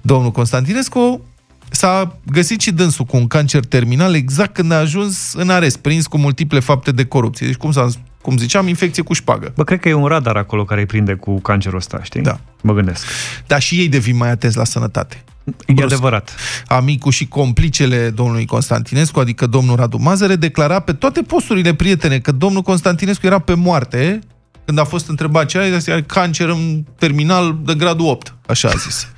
[0.01, 1.25] Domnul Constantinescu
[1.69, 6.07] s-a găsit și dânsul cu un cancer terminal exact când a ajuns în arest, prins
[6.07, 7.45] cu multiple fapte de corupție.
[7.45, 7.87] Deci, cum, s-a,
[8.21, 9.51] cum ziceam, infecție cu șpagă.
[9.55, 12.21] Bă, cred că e un radar acolo care îi prinde cu cancerul ăsta, știi?
[12.21, 12.39] Da.
[12.61, 13.05] Mă gândesc.
[13.47, 15.23] Dar și ei devin mai atenți la sănătate.
[15.65, 15.93] E Brusc.
[15.93, 16.35] adevărat.
[16.67, 22.31] Amicul și complicele domnului Constantinescu, adică domnul Radu Mazăre, declara pe toate posturile prietene că
[22.31, 24.19] domnul Constantinescu era pe moarte
[24.65, 29.07] când a fost întrebat ce are, cancer în terminal de gradul 8, așa a zis.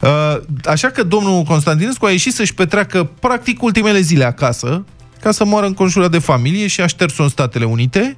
[0.00, 4.84] Uh, așa că domnul Constantinescu a ieșit să-și petreacă practic ultimele zile acasă,
[5.20, 8.16] ca să moară conjurat de familie și a șters-o în Statele Unite,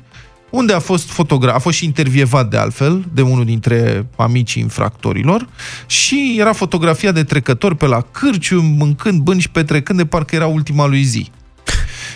[0.50, 5.48] unde a fost fotograf, a fost și intervievat de altfel de unul dintre amicii infractorilor
[5.86, 10.46] și era fotografia de trecător pe la cârciu, mâncând bâni și petrecând de parcă era
[10.46, 11.30] ultima lui zi.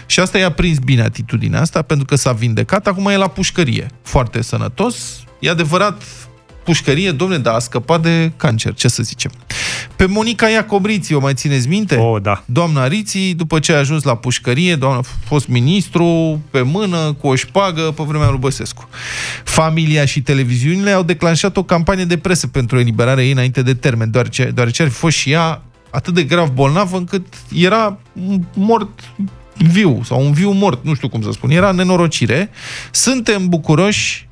[0.07, 3.87] Și asta i-a prins bine atitudinea asta, pentru că s-a vindecat, acum e la pușcărie.
[4.03, 4.97] Foarte sănătos.
[5.39, 6.03] E adevărat,
[6.65, 9.31] pușcărie, domne, dar a scăpat de cancer, ce să zicem.
[9.97, 11.97] Pe Monica Iacobriții, o mai țineți minte?
[11.97, 12.43] Oh, da.
[12.47, 17.27] Doamna Riții, după ce a ajuns la pușcărie, doamna a fost ministru, pe mână, cu
[17.27, 18.89] o șpagă, pe vremea lui Băsescu.
[19.45, 24.11] Familia și televiziunile au declanșat o campanie de presă pentru eliberarea ei înainte de termen,
[24.11, 27.99] deoarece, deoarece ar fi fost și ea atât de grav bolnavă încât era
[28.55, 28.91] mort
[29.57, 32.51] viu, sau un viu mort, nu știu cum să spun, era nenorocire.
[32.91, 34.29] Suntem bucuroși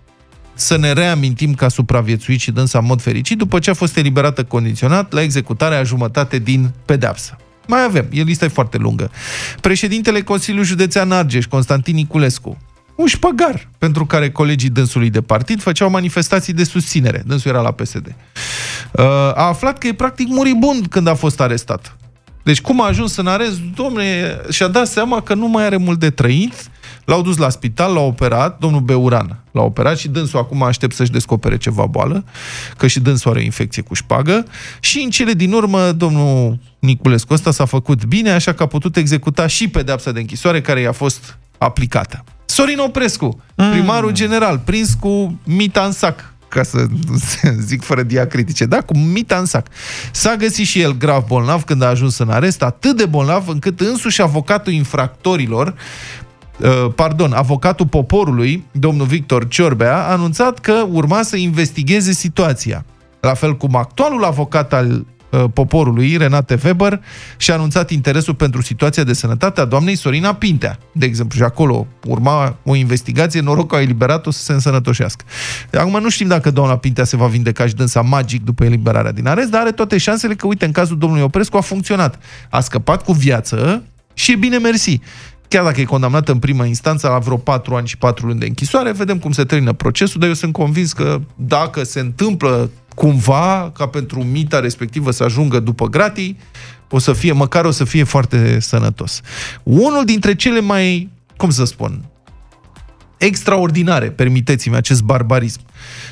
[0.63, 3.97] să ne reamintim că a supraviețuit și dânsa în mod fericit după ce a fost
[3.97, 7.37] eliberată condiționat la executarea a jumătate din pedeapsă.
[7.67, 9.11] Mai avem, e lista e foarte lungă.
[9.61, 12.59] Președintele Consiliului Județean Argeș, Constantin Niculescu,
[12.95, 17.23] un șpăgar pentru care colegii dânsului de partid făceau manifestații de susținere.
[17.27, 18.07] Dânsul era la PSD.
[18.07, 21.97] Uh, a aflat că e practic muribund când a fost arestat.
[22.43, 25.99] Deci cum a ajuns în arest, domne, și-a dat seama că nu mai are mult
[25.99, 26.71] de trăit,
[27.05, 31.11] L-au dus la spital, l-au operat, domnul Beuran l-a operat și dânsul acum aștept să-și
[31.11, 32.25] descopere ceva boală,
[32.77, 34.45] că și dânsul are o infecție cu șpagă.
[34.81, 38.97] Și în cele din urmă, domnul Niculescu ăsta s-a făcut bine, așa că a putut
[38.97, 42.25] executa și pedeapsa de închisoare care i-a fost aplicată.
[42.45, 43.71] Sorin Oprescu, mm.
[43.71, 44.15] primarul mm.
[44.15, 46.87] general, prins cu mita în sac, ca să
[47.69, 48.81] zic fără diacritice, da?
[48.81, 49.67] Cu mita în sac.
[50.11, 53.81] S-a găsit și el grav bolnav când a ajuns în arest, atât de bolnav încât
[53.81, 56.22] însuși avocatul infractorilor Uh,
[56.95, 62.85] pardon, avocatul poporului, domnul Victor Ciorbea, a anunțat că urma să investigheze situația.
[63.21, 64.91] La fel cum actualul avocat al
[65.31, 67.01] uh, poporului, Renate Weber,
[67.37, 70.79] și-a anunțat interesul pentru situația de sănătate a doamnei Sorina Pintea.
[70.93, 75.25] De exemplu, și acolo urma o investigație, noroc că a eliberat-o să se însănătoșească.
[75.73, 79.27] Acum nu știm dacă doamna Pintea se va vindeca și dânsa magic după eliberarea din
[79.27, 82.19] arest, dar are toate șansele că, uite, în cazul domnului Oprescu a funcționat.
[82.51, 83.83] A scăpat cu viață
[84.15, 85.01] și e bine mersi.
[85.53, 88.47] Chiar dacă e condamnată în prima instanță la vreo 4 ani și 4 luni de
[88.47, 93.73] închisoare, vedem cum se termină procesul, dar eu sunt convins că dacă se întâmplă cumva
[93.77, 96.39] ca pentru mita respectivă să ajungă după gratii,
[96.91, 99.21] o să fie, măcar o să fie foarte sănătos.
[99.63, 102.05] Unul dintre cele mai, cum să spun,
[103.17, 105.61] extraordinare, permiteți-mi acest barbarism,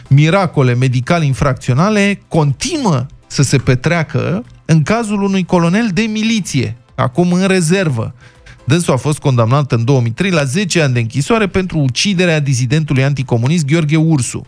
[0.09, 7.47] miracole medicale infracționale continuă să se petreacă în cazul unui colonel de miliție, acum în
[7.47, 8.15] rezervă.
[8.71, 13.65] Dânsul a fost condamnat în 2003 la 10 ani de închisoare pentru uciderea dizidentului anticomunist
[13.65, 14.47] Gheorghe Ursu.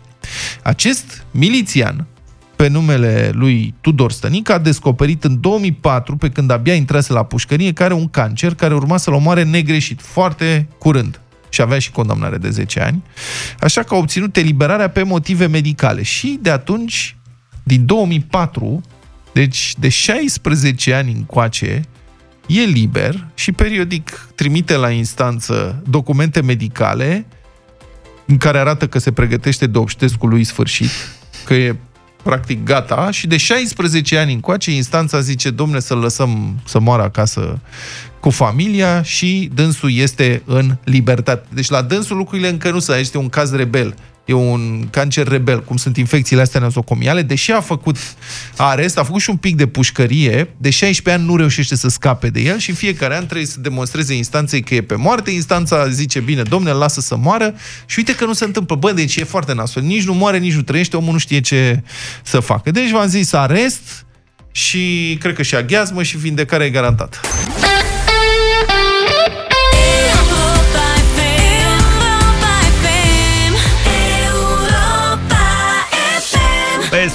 [0.61, 2.07] Acest milițian,
[2.55, 7.73] pe numele lui Tudor Stănic, a descoperit în 2004, pe când abia intrase la pușcărie,
[7.73, 12.37] care are un cancer care urma să-l omoare negreșit, foarte curând și avea și condamnare
[12.37, 13.03] de 10 ani,
[13.59, 16.03] așa că a obținut eliberarea pe motive medicale.
[16.03, 17.15] Și de atunci,
[17.63, 18.81] din 2004,
[19.33, 21.81] deci de 16 ani încoace,
[22.47, 27.25] e liber și periodic trimite la instanță documente medicale
[28.25, 30.89] în care arată că se pregătește de obștescul lui sfârșit,
[31.45, 31.75] că e
[32.23, 37.59] practic gata și de 16 ani încoace instanța zice, domne, să-l lăsăm să moară acasă
[38.19, 41.47] cu familia și dânsul este în libertate.
[41.53, 43.95] Deci la dânsul lucrurile încă nu sunt, este un caz rebel.
[44.25, 47.97] E un cancer rebel, cum sunt infecțiile astea nozocomiale, deși a făcut
[48.57, 52.29] arest, a făcut și un pic de pușcărie, de 16 ani nu reușește să scape
[52.29, 55.31] de el și în fiecare an trebuie să demonstreze instanței că e pe moarte.
[55.31, 57.55] Instanța zice, bine, domne, lasă să moară
[57.85, 58.75] și uite că nu se întâmplă.
[58.75, 59.81] Bă, deci e foarte nasol.
[59.81, 61.83] Nici nu moare, nici nu trăiește, omul nu știe ce
[62.23, 62.71] să facă.
[62.71, 64.05] Deci v-am zis arest
[64.51, 67.17] și cred că și aghiazmă și vindecare e garantată.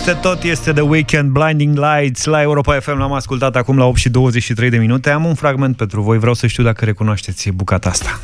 [0.09, 2.99] Peste tot este The Weekend Blinding Lights la Europa FM.
[2.99, 5.11] L-am ascultat acum la 8 și 23 de minute.
[5.11, 6.19] Am un fragment pentru voi.
[6.19, 8.21] Vreau să știu dacă recunoașteți bucata asta.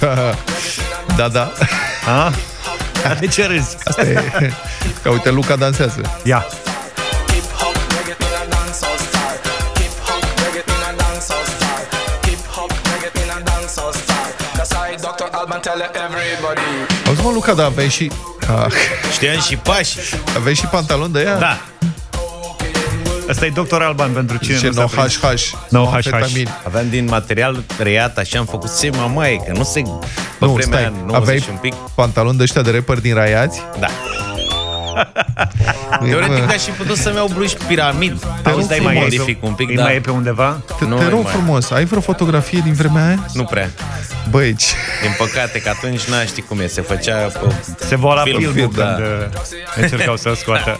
[1.16, 1.52] Da, da.
[2.06, 2.32] A?
[3.20, 3.76] De ce râzi?
[3.84, 4.22] Asta e...
[5.02, 6.00] Ca uite, Luca dansează.
[6.24, 6.44] Ia.
[17.06, 18.10] Auzi mă, Luca, da, aveai și...
[18.48, 18.72] Ah,
[19.12, 19.98] Știam și pași.
[20.36, 21.38] aveai și pantalon de ea?
[21.38, 21.58] Da.
[23.30, 23.80] Asta e Dr.
[23.82, 25.18] Alban pentru cine Ce nu no s-a prins.
[25.42, 25.52] HH.
[25.68, 25.94] No HH.
[25.94, 26.48] amfetamin.
[26.66, 29.80] Aveam din material reiat, așa am făcut sema mai, că nu se...
[30.38, 31.74] Pe Nu, vremea stai, 90 aveai și un pic.
[31.94, 33.60] pantalon de ăștia de rapper din Raiați?
[33.78, 33.86] Da.
[36.04, 38.18] Teoretic aș fi putut să-mi iau bluși piramid.
[38.42, 39.12] Te Auzi, rog dai mai frumos.
[39.14, 39.82] erific un pic, Îi da.
[39.82, 40.60] mai e pe undeva?
[40.78, 41.32] Te, Nu, te nu rog mai.
[41.32, 43.24] frumos, ai vreo fotografie din vremea aia?
[43.32, 43.70] Nu prea.
[44.30, 44.66] Băi, ce-
[45.02, 46.66] Din păcate, că atunci n ști cum e.
[46.66, 47.38] Se făcea pe
[47.86, 48.96] Se vola Film, filmul film, când da.
[48.98, 50.78] uh, încercau să scoată.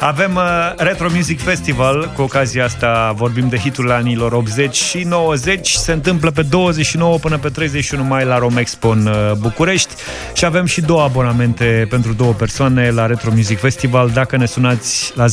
[0.00, 5.68] Avem uh, Retro Music Festival, cu ocazia asta vorbim de hiturile anilor 80 și 90.
[5.70, 9.94] Se întâmplă pe 29 până pe 31 mai la Romexpo în uh, București
[10.32, 13.88] și avem și două abonamente pentru două persoane la Retro Music Festival.
[14.12, 15.30] Dacă ne sunați la 0372069599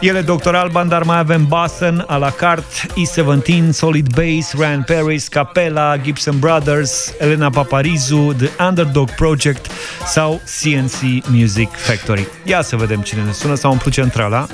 [0.00, 0.54] ele Dr.
[0.54, 6.38] Alban, dar mai avem Basson, a la carte, E17, Solid Bass, Ryan Paris, Capella, Gibson
[6.38, 9.66] Brothers, Elena Paparizu, The Underdog Project
[10.06, 12.26] sau CNC Music Factory.
[12.44, 14.46] Ia să vedem cine ne sună, s-a umplut centrala.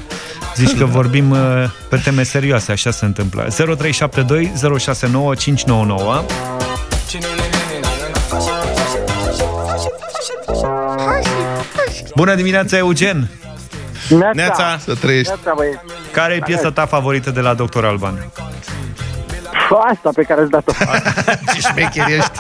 [0.57, 1.39] Zici că vorbim uh,
[1.89, 3.47] pe teme serioase, așa se întâmplă.
[3.49, 6.25] 0372 069 599
[12.15, 13.29] Bună dimineața, Eugen!
[14.33, 14.77] Neața.
[14.79, 15.33] să trăiești.
[16.13, 17.85] Care e piesa ta favorită de la Dr.
[17.85, 18.15] Alban?
[19.91, 20.73] Asta pe care ați dat-o.
[21.53, 22.31] Ce șmecher ești.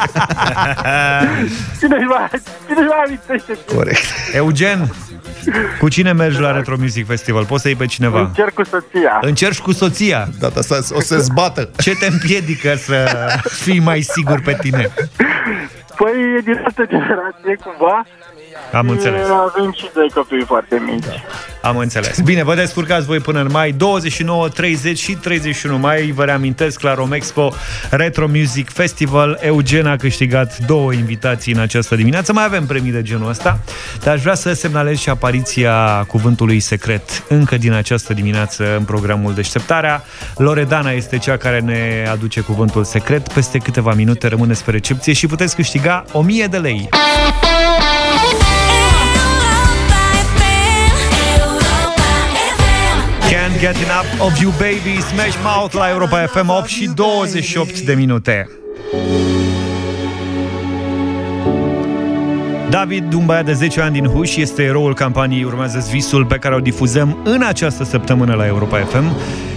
[1.80, 2.28] Cine își mai,
[2.66, 3.58] cine își mai amintește?
[3.74, 4.04] Corect.
[4.32, 4.88] Eugen,
[5.78, 7.44] cu cine mergi la Retro Music Festival?
[7.44, 8.20] Poți să iei pe cineva?
[8.20, 9.18] Încerc cu soția.
[9.20, 10.28] Încerci cu soția.
[10.38, 11.70] Data asta o să zbată.
[11.76, 14.90] Ce te împiedică să fii mai sigur pe tine?
[15.96, 18.04] Păi e din altă generație cumva.
[18.72, 19.28] Am înțeles.
[19.28, 21.04] E, Avem și doi copii foarte mici.
[21.62, 22.20] Am înțeles.
[22.20, 23.72] Bine, vă descurcați voi până în mai.
[23.72, 26.10] 29, 30 și 31 mai.
[26.14, 27.52] Vă reamintesc la Romexpo
[27.90, 29.38] Retro Music Festival.
[29.40, 32.32] Eugen a câștigat două invitații în această dimineață.
[32.32, 33.58] Mai avem premii de genul ăsta.
[34.02, 39.34] Dar aș vrea să semnalez și apariția cuvântului secret încă din această dimineață în programul
[39.34, 40.04] Deșteptarea.
[40.36, 43.28] Loredana este cea care ne aduce cuvântul secret.
[43.28, 46.88] Peste câteva minute rămâneți pe recepție și puteți câștiga 1000 de lei.
[53.54, 57.94] Can't get enough of you baby Smash Mouth la Europa FM 8 și 28 de
[57.94, 58.48] minute
[62.74, 66.54] David, un băiat de 10 ani din Huș, este eroul campaniei Urmează Visul pe care
[66.54, 69.04] o difuzăm în această săptămână la Europa FM.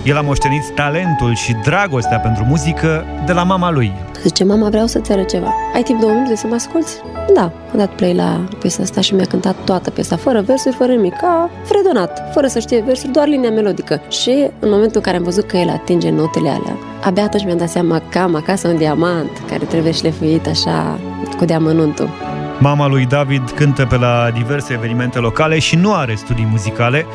[0.03, 3.91] El a moștenit talentul și dragostea pentru muzică de la mama lui.
[4.21, 5.53] Zice, mama, vreau să-ți arăt ceva.
[5.73, 6.97] Ai timp două minute să mă asculți?
[7.33, 7.41] Da.
[7.41, 11.15] Am dat play la piesa asta și mi-a cântat toată piesa, fără versuri, fără nimic,
[11.15, 14.01] ca fredonat, fără să știe versuri, doar linia melodică.
[14.09, 17.57] Și în momentul în care am văzut că el atinge notele alea, abia atunci mi-am
[17.57, 20.99] dat seama că am acasă un diamant care trebuie șlefuit așa
[21.37, 22.26] cu diamănuntul.
[22.59, 27.05] Mama lui David cântă pe la diverse evenimente locale și nu are studii muzicale.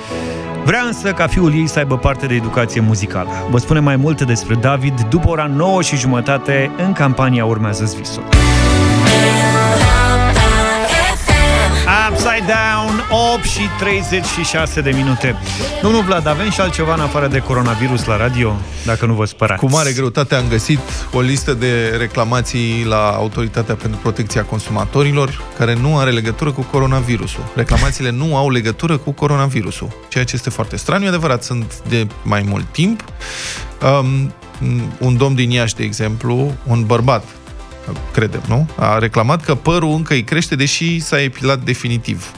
[0.64, 3.30] Vrea însă ca fiul ei să aibă parte de educație muzicală.
[3.50, 8.22] Vă spune mai multe despre David după ora 9 și jumătate în campania Urmează Visul.
[12.32, 15.36] Upside Down, 8 și 36 de minute.
[15.82, 19.60] Domnul Vlad, avem și altceva în afară de coronavirus la radio, dacă nu vă spărați.
[19.60, 20.78] Cu mare greutate am găsit
[21.12, 27.44] o listă de reclamații la Autoritatea pentru Protecția Consumatorilor, care nu are legătură cu coronavirusul.
[27.54, 31.08] Reclamațiile nu au legătură cu coronavirusul, ceea ce este foarte straniu.
[31.08, 33.04] adevărat, sunt de mai mult timp.
[34.00, 34.32] Um,
[34.98, 37.24] un domn din Iași, de exemplu, un bărbat
[38.12, 38.68] credem, nu?
[38.76, 42.32] A reclamat că părul încă îi crește, deși s-a epilat definitiv.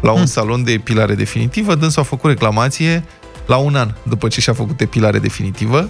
[0.00, 0.26] La un hmm.
[0.26, 3.04] salon de epilare definitivă, dânsul a făcut reclamație
[3.46, 5.88] la un an după ce și-a făcut epilare definitivă.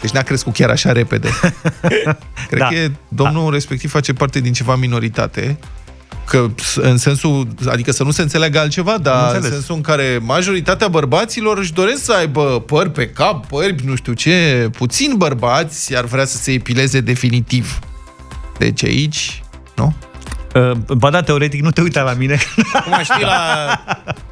[0.00, 1.28] Deci n-a crescut chiar așa repede.
[2.50, 2.66] Cred da.
[2.66, 3.50] că domnul da.
[3.50, 5.58] respectiv face parte din ceva minoritate,
[6.26, 10.88] că în sensul, adică să nu se înțeleagă altceva, dar în sensul în care majoritatea
[10.88, 16.04] bărbaților își doresc să aibă păr pe cap, păr, nu știu ce, puțin bărbați ar
[16.04, 17.78] vrea să se epileze definitiv.
[18.58, 19.42] Deci aici,
[19.76, 19.94] nu?
[20.54, 22.38] Uh, ba da, teoretic, nu te uita la mine.
[22.84, 23.84] Cum știi, la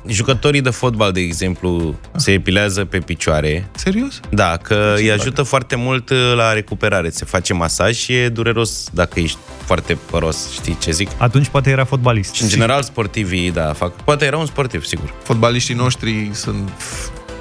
[0.07, 3.69] jucătorii de fotbal, de exemplu, se epilează pe picioare.
[3.75, 4.21] Serios?
[4.31, 7.11] Da, că îi ajută foarte mult uh, la recuperare.
[7.11, 11.11] Se face masaj și e dureros dacă ești foarte păros, știi ce zic?
[11.17, 12.35] Atunci poate era fotbalist.
[12.35, 13.93] Și în general sportivii, da, fac.
[13.93, 15.15] Poate era un sportiv, sigur.
[15.23, 16.71] Fotbaliștii noștri sunt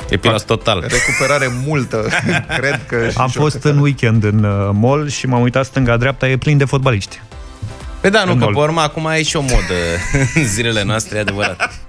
[0.10, 0.86] Epilas total.
[0.88, 2.08] Recuperare multă,
[2.60, 3.10] cred că...
[3.16, 7.22] Am fost în weekend în uh, mall și m-am uitat stânga-dreapta, e plin de fotbaliști.
[8.02, 9.76] Pe da, nu, că pe urmă acum e și o modă
[10.36, 11.80] în zilele noastre, adevărat.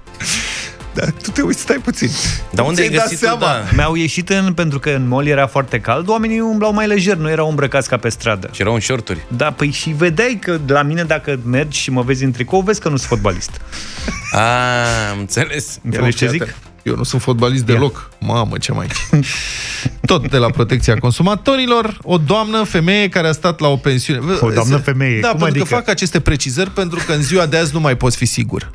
[0.93, 2.09] Da, tu te uiți, stai puțin.
[2.51, 3.39] Dar unde ai găsit seama?
[3.39, 3.63] Da.
[3.75, 7.29] Mi-au ieșit în, pentru că în mall era foarte cald, oamenii umblau mai lejer, nu
[7.29, 8.49] erau îmbrăcați ca pe stradă.
[8.51, 9.25] Și erau în shorturi.
[9.27, 12.79] Da, păi și vedeai că la mine dacă mergi și mă vezi în tricou, vezi
[12.79, 13.61] că nu sunt fotbalist.
[14.31, 15.79] Ah, am înțeles.
[15.83, 16.55] Înțelegi ce zic?
[16.83, 17.73] Eu nu sunt fotbalist Ia.
[17.73, 18.09] deloc.
[18.19, 18.87] Mamă, ce mai
[20.05, 24.19] Tot de la protecția consumatorilor, o doamnă femeie care a stat la o pensiune.
[24.39, 25.19] O doamnă femeie?
[25.19, 25.75] Da, Cum pentru adică?
[25.75, 28.71] că fac aceste precizări pentru că în ziua de azi nu mai poți fi sigur.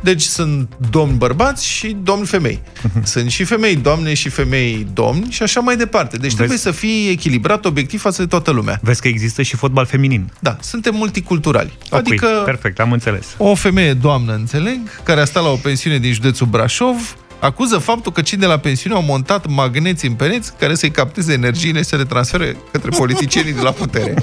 [0.00, 2.60] Deci sunt domni bărbați și domni femei.
[2.62, 3.02] Uh-huh.
[3.02, 6.10] Sunt și femei doamne și femei domni și așa mai departe.
[6.16, 6.36] Deci Vezi?
[6.36, 8.78] trebuie să fii echilibrat, obiectiv față de toată lumea.
[8.82, 10.32] Vezi că există și fotbal feminin.
[10.38, 11.72] Da, suntem multiculturali.
[11.86, 13.34] Okay, adică perfect, am înțeles.
[13.38, 18.12] O femeie doamnă, înțeleg, care a stat la o pensiune din județul Brașov, acuză faptul
[18.12, 21.84] că cei de la pensiune au montat magneți în pereți care să-i capteze energiile și
[21.84, 24.14] să le transfere către politicienii de la putere.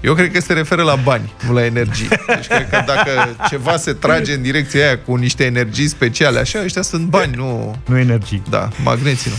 [0.00, 2.08] Eu cred că se referă la bani, nu la energie.
[2.26, 6.62] Deci cred că dacă ceva se trage în direcția aia cu niște energii speciale, așa,
[6.64, 7.76] ăștia sunt bani, nu...
[7.86, 8.42] Nu energii.
[8.50, 9.36] Da, magneții nu.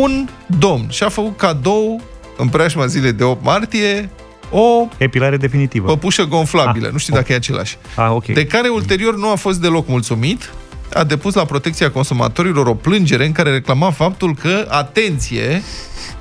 [0.00, 2.02] Un domn și-a făcut cadou
[2.36, 4.10] în preajma zilei de 8 martie
[4.50, 5.86] o epilare definitivă.
[5.86, 7.78] Păpușă gonflabilă, ah, nu știu dacă e același.
[7.94, 8.34] Ah, okay.
[8.34, 10.50] De care ulterior nu a fost deloc mulțumit
[10.92, 15.62] a depus la protecția consumatorilor o plângere în care reclama faptul că, atenție,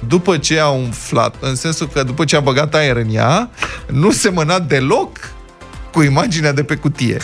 [0.07, 3.49] după ce a umflat, în sensul că după ce a băgat aer în ea,
[3.87, 5.17] nu semăna deloc
[5.91, 7.17] cu imaginea de pe cutie.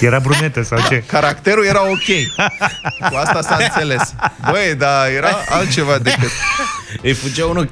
[0.00, 1.02] Era brunetă sau ce?
[1.12, 2.36] Caracterul era ok.
[3.10, 4.14] Cu asta s-a înțeles.
[4.50, 6.30] Băi, dar era altceva decât...
[7.02, 7.68] Îi fugea un ochi.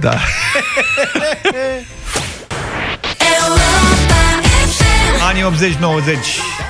[0.00, 0.18] Da.
[5.28, 5.44] Anii 80-90,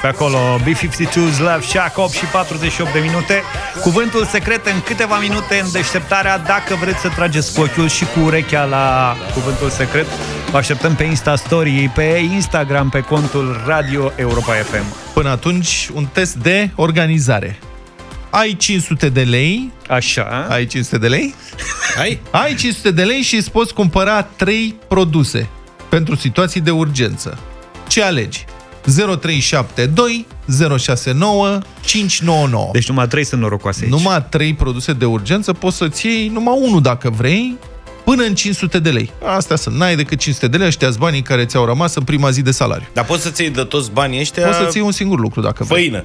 [0.00, 3.42] pe acolo B-52's Love Shack, 8 și 48 de minute.
[3.80, 8.20] Cuvântul secret în câteva minute în deșteptarea, dacă vreți să trageți cu ochiul și cu
[8.20, 10.06] urechea la cuvântul secret.
[10.50, 14.84] Vă așteptăm pe Insta Story, pe Instagram, pe contul Radio Europa FM.
[15.14, 17.58] Până atunci, un test de organizare.
[18.30, 19.72] Ai 500 de lei.
[19.88, 20.46] Așa.
[20.50, 21.34] Ai 500 de lei?
[21.98, 22.20] Ai?
[22.30, 25.48] Ai 500 de lei și îți poți cumpăra 3 produse
[25.88, 27.38] pentru situații de urgență.
[27.92, 28.44] Ce alegi?
[29.20, 30.26] 0372
[30.78, 32.68] 069 599.
[32.72, 33.92] Deci numai trei sunt norocoase aici.
[33.92, 37.58] Numai trei produse de urgență, poți să-ți iei numai unul dacă vrei,
[38.04, 39.10] până în 500 de lei.
[39.24, 42.42] Astea sunt, n-ai decât 500 de lei, ăștia banii care ți-au rămas în prima zi
[42.42, 42.86] de salariu.
[42.92, 44.46] Dar poți să-ți iei de toți banii ăștia...
[44.46, 45.80] Poți să-ți iei un singur lucru dacă vrei.
[45.80, 46.04] Făină.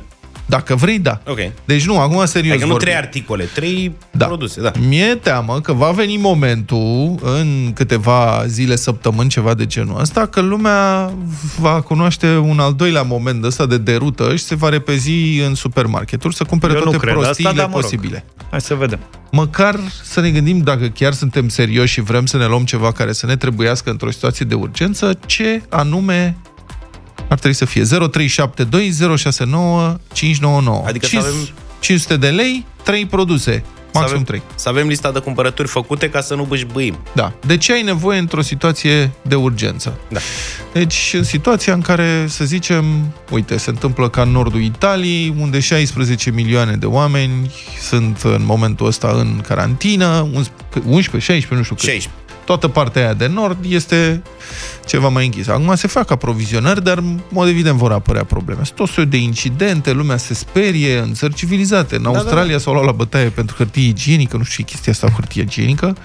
[0.49, 1.21] Dacă vrei, da.
[1.27, 1.37] Ok.
[1.65, 2.87] Deci nu, acum serios Adică nu vorbim.
[2.87, 4.25] trei articole, trei Da.
[4.25, 4.71] produse, da.
[4.87, 10.41] Mi-e teamă că va veni momentul, în câteva zile, săptămâni, ceva de genul ăsta, că
[10.41, 11.11] lumea
[11.59, 16.35] va cunoaște un al doilea moment ăsta de derută și se va repezi în supermarketuri
[16.35, 17.81] să cumpere Eu nu toate cred asta, prostiile dar mă rog.
[17.81, 18.23] posibile.
[18.49, 18.99] Hai să vedem.
[19.31, 23.11] Măcar să ne gândim dacă chiar suntem serioși și vrem să ne luăm ceva care
[23.11, 26.37] să ne trebuiască într-o situație de urgență, ce anume
[27.29, 30.83] ar trebui să fie 0372 069 599.
[30.87, 31.33] Adică să avem-
[31.79, 33.63] 500 de lei, 3 produse,
[33.93, 34.41] maxim să avem, 3.
[34.55, 36.97] Să avem lista de cumpărături făcute ca să nu bâșbâim.
[37.13, 37.33] Da.
[37.45, 39.99] De ce ai nevoie într-o situație de urgență?
[40.09, 40.19] Da.
[40.73, 42.85] Deci, în situația în care, să zicem,
[43.31, 47.51] uite, se întâmplă ca în nordul Italiei, unde 16 milioane de oameni
[47.81, 50.27] sunt în momentul ăsta în carantină,
[50.85, 51.83] 11, 16, nu știu cât.
[51.85, 52.09] 16.
[52.47, 54.21] Toată partea aia de nord este
[54.85, 55.51] ceva mai închisă.
[55.51, 58.63] Acum se fac aprovizionări, dar, în mod evident, vor apărea probleme.
[58.63, 61.95] Sunt tot soiul de incidente, lumea se sperie în țări civilizate.
[61.95, 65.07] În Australia s-au luat la bătaie pentru hârtie igienică, nu știu ce e chestia asta
[65.07, 65.97] cu hârtie igienică.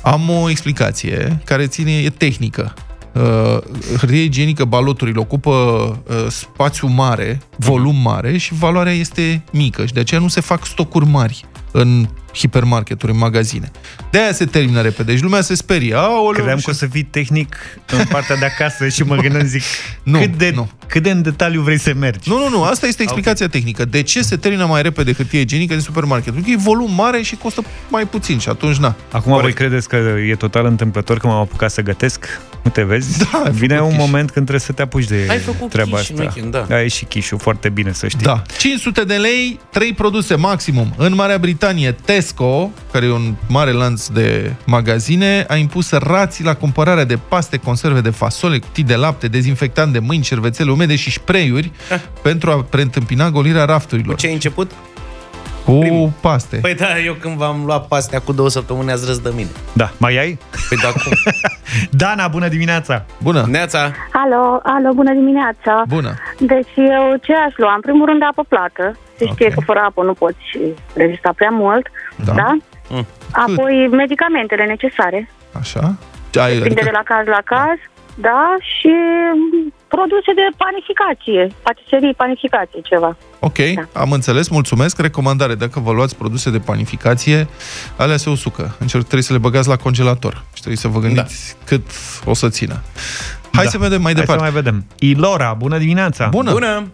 [0.00, 2.74] Am o explicație care ține, e tehnică.
[3.12, 3.58] Uh,
[3.98, 10.00] hârtie igienică, baloturile ocupă uh, spațiu mare, volum mare și valoarea este mică și de
[10.00, 13.70] aceea nu se fac stocuri mari în hipermarketuri, în magazine.
[14.10, 15.94] De aia se termină repede și lumea se sperie.
[15.94, 17.56] Aoleu, Credeam și- că o să fii tehnic
[17.90, 19.62] în partea de acasă și mă gândeam, zic,
[20.02, 20.70] Nu, cât, de, nu.
[20.86, 22.28] cât de în detaliu vrei să mergi?
[22.28, 23.84] Nu, nu, nu, asta este explicația tehnică.
[23.84, 26.32] De ce se termină mai repede hârtie igienică din supermarket?
[26.32, 28.94] Pentru că e volum mare și costă mai puțin și atunci, na.
[29.12, 29.96] Acum voi credeți că
[30.28, 32.40] e total întâmplător că m-am apucat să gătesc?
[32.64, 33.18] Uite, vezi?
[33.18, 34.04] Da, ai Vine făcut un quiche.
[34.10, 36.32] moment când trebuie să te apuci de Ai făcut treaba quiche în asta.
[36.40, 36.76] weekend, da.
[36.76, 38.20] Ai și chișul foarte bine, să știi.
[38.24, 38.42] Da.
[38.58, 40.94] 500 de lei, 3 produse maximum.
[40.96, 46.54] În Marea Britanie, Tesco, care e un mare lanț de magazine, a impus rații la
[46.54, 51.10] cumpărarea de paste, conserve de fasole, cutii de lapte, dezinfectant de mâini, cervețele umede și
[51.10, 51.70] spray-uri
[52.22, 54.16] pentru a preîntâmpina golirea rafturilor.
[54.16, 54.70] Ce ai început?
[55.64, 56.56] Cu paste.
[56.56, 59.48] Păi da, eu când v-am luat pastea cu două săptămâni ați râs de mine.
[59.72, 59.90] Da.
[59.98, 60.38] Mai ai?
[60.68, 61.12] Păi da, cum?
[62.00, 63.04] Dana, bună dimineața!
[63.22, 63.44] Bună!
[63.48, 63.92] Neața!
[64.12, 65.82] Alo, alo, bună dimineața.
[65.88, 66.14] Bună!
[66.38, 67.74] Deci eu ce aș lua?
[67.74, 68.96] În primul rând apă plată.
[69.16, 70.58] Se știe că fără apă nu poți
[70.94, 71.86] rezista prea mult.
[72.24, 72.32] Da.
[72.32, 72.56] da?
[72.88, 73.06] Mm.
[73.32, 75.30] Apoi medicamentele necesare.
[75.58, 75.94] Așa?
[76.40, 77.78] Ai, Depinde de la caz la caz.
[78.14, 78.56] Da?
[78.60, 78.94] Și
[79.34, 81.42] mm, produse de panificație.
[81.62, 83.16] Patiserii, panificație, ceva.
[83.40, 83.58] Ok,
[83.92, 84.98] am înțeles, mulțumesc.
[85.00, 87.48] Recomandare, dacă vă luați produse de panificație,
[87.96, 88.76] alea se usucă.
[88.78, 91.64] Încerc, trebuie să le băgați la congelator și trebuie să vă gândiți da.
[91.66, 91.84] cât
[92.24, 92.82] o să țină.
[93.52, 93.70] Hai Da.
[93.70, 94.44] să vedem mai Hai departe.
[94.44, 94.84] să mai vedem.
[94.98, 96.26] Ilora, bună dimineața!
[96.28, 96.50] Bună!
[96.52, 96.90] Bună!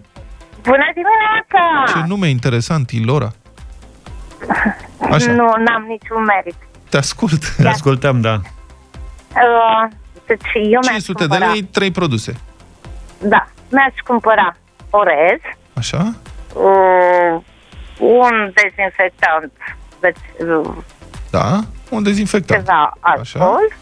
[0.62, 1.92] Bună dimineața!
[1.92, 3.32] Ce nume interesant, Ilora.
[5.16, 5.32] Așa.
[5.32, 6.54] Nu, n-am niciun merit.
[6.88, 7.54] Te ascult.
[7.56, 8.32] Te ascultăm, da.
[8.34, 9.90] Uh,
[10.26, 12.40] deci eu mi-aș 500 de cumpăra, lei, 3 produse.
[13.18, 14.56] Da, mi-aș cumpăra
[14.90, 15.40] orez,
[15.74, 16.14] Așa?
[16.54, 17.40] uh,
[17.98, 19.52] un dezinfectant,
[20.00, 20.70] deci uh,
[21.30, 21.60] Da?
[21.90, 22.64] Un dezinfectant.
[22.66, 23.72] ceva alcool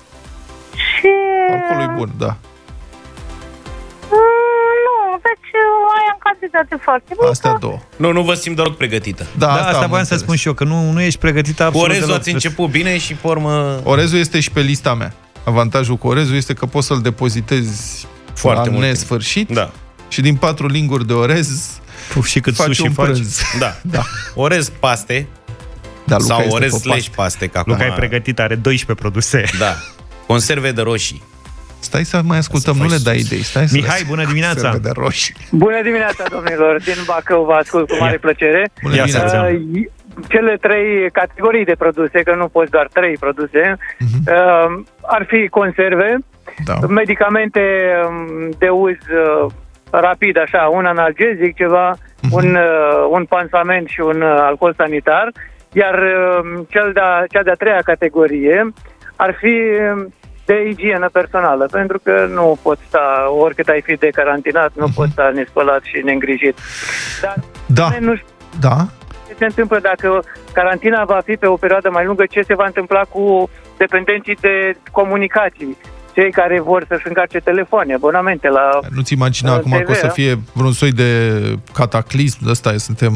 [0.74, 1.08] și...
[1.52, 2.36] Alcoolul e bun, da.
[4.10, 5.50] Mm, nu, deci
[5.92, 7.28] mai am cantitate foarte mică.
[7.30, 7.78] Astea două.
[7.96, 9.26] Nu, nu vă simt deloc pregătită.
[9.38, 10.20] Da, Da, asta asta am voiam să înțeles.
[10.22, 12.20] spun și eu, că nu, nu ești pregătită Cu absolut orezul deloc.
[12.20, 13.80] ați început bine și pe urmă...
[13.84, 15.12] Orezul este și pe lista mea.
[15.44, 18.06] Avantajul cu orezul este că poți să-l depozitezi
[18.38, 19.70] Foarte la mult nesfârșit Da.
[20.08, 21.80] și din patru linguri de orez
[22.14, 23.04] Puf, și cât faci sushi un faci.
[23.06, 23.42] prânz.
[23.58, 23.72] Da.
[23.82, 24.02] Da.
[24.34, 25.26] Orez paste
[26.04, 27.12] Da, Luca sau este orez pe slash paste.
[27.16, 27.72] paste, că acum...
[27.72, 29.44] Luca e pregătit, are 12 produse.
[29.58, 29.74] Da.
[30.26, 31.22] Conserve de roșii.
[31.78, 33.26] Stai să mai ascultăm, Să nu le faci dai sus.
[33.30, 33.42] idei.
[33.42, 34.60] Stai să Mihai, bună dimineața!
[34.60, 35.34] Să vede roșii.
[35.50, 36.80] Bună dimineața, domnilor!
[36.84, 38.70] Din Bacău vă ascult cu mare plăcere.
[38.82, 39.28] Bună Ia dimineața.
[39.36, 39.70] să vedem.
[39.74, 44.22] Uh, cele trei categorii de produse, că nu poți doar trei produse, Mhm.
[44.26, 44.84] uh,
[45.16, 46.18] ar fi conserve,
[46.64, 46.74] Da.
[46.88, 47.60] medicamente
[48.08, 49.52] um, de uz uh,
[49.90, 52.32] rapid, așa, un analgezic, ceva, Mhm.
[52.34, 55.28] un, uh, un pansament și un uh, alcool sanitar,
[55.72, 58.72] iar uh, cel de-a, cea de-a treia categorie
[59.16, 59.54] ar fi
[59.92, 60.12] um,
[60.46, 65.12] de igienă personală, pentru că nu poți sta, oricât ai fi de carantinat, nu poți
[65.12, 66.58] sta nespălat și neîngrijit.
[67.22, 67.74] Dar Mhm.
[67.74, 67.88] Da.
[68.00, 68.28] nu știu
[68.60, 68.76] Da.
[69.28, 72.64] ce se întâmplă dacă carantina va fi pe o perioadă mai lungă, ce se va
[72.66, 75.76] întâmpla cu dependenții de comunicații,
[76.16, 78.80] cei care vor să-și încarce telefoane, abonamente la...
[78.90, 81.30] Nu-ți imagina Uh, acum că o să TV, fie vreun soi de
[81.72, 83.14] cataclism ăsta, suntem,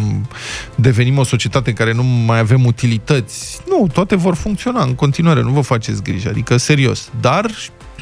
[0.74, 3.60] devenim o societate în care nu mai avem utilități.
[3.68, 7.10] Nu, toate vor funcționa în continuare, nu vă faceți griji, adică serios.
[7.20, 7.44] Dar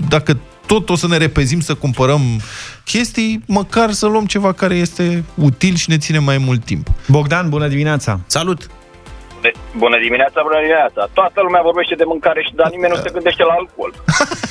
[0.08, 2.20] dacă tot o să ne repezim să cumpărăm
[2.84, 6.86] chestii, măcar să luăm ceva care este util și ne ține mai mult timp.
[7.08, 8.20] Bogdan, bună dimineața!
[8.26, 8.66] Salut!
[9.40, 11.08] De, bună dimineața, bună dimineața.
[11.12, 13.92] Toată lumea vorbește de mâncare și dar nimeni nu se gândește la alcool.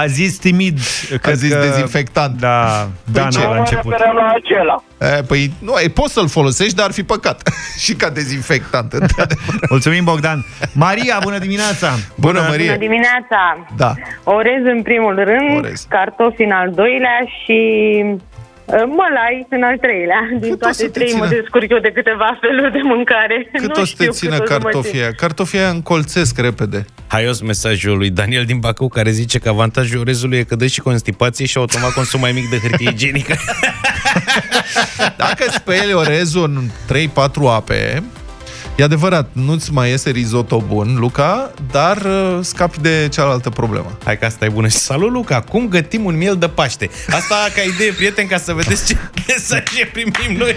[0.00, 0.78] A zis timid.
[1.22, 2.40] A zis dezinfectant.
[2.40, 3.38] Da, Dan ce?
[3.38, 3.90] la început.
[3.90, 4.84] la acela.
[5.18, 7.42] E, păi, nu, e, poți să-l folosești, dar ar fi păcat.
[7.84, 8.92] și ca dezinfectant.
[8.92, 9.54] într-adevăr.
[9.70, 10.44] Mulțumim, Bogdan.
[10.72, 11.88] Maria, bună dimineața!
[12.16, 12.66] Bună, Marie!
[12.66, 13.66] Bună dimineața!
[13.76, 13.92] Da.
[14.24, 15.86] Orez în primul rând, Orez.
[15.88, 17.60] cartofi în al doilea și
[18.04, 18.20] uh,
[18.66, 20.20] mălai în al treilea.
[20.40, 21.40] Din o toate să te trei mă țină?
[21.40, 23.48] descurc eu de câteva feluri de mâncare.
[23.52, 25.00] Cât nu o să te știu țină cât o să mă cartofii țin.
[25.00, 25.12] aia?
[25.12, 26.84] Cartofii aia încolțesc repede.
[27.06, 30.80] Haios mesajul lui Daniel din Bacău care zice că avantajul orezului e că dă și
[30.80, 33.34] constipație și automat consum mai mic de hârtie igienică.
[35.24, 37.10] Dacă speli orezul în 3-4
[37.54, 38.02] ape,
[38.76, 43.86] e adevărat, nu-ți mai iese risotto bun, Luca, dar uh, scapi de cealaltă problemă.
[44.04, 44.68] Hai că asta e bună.
[44.68, 45.40] Și salut, Luca!
[45.40, 46.90] Cum gătim un miel de Paște?
[47.10, 48.96] Asta ca idee, prieten, ca să vedeți ce
[49.28, 50.54] mesaje primim noi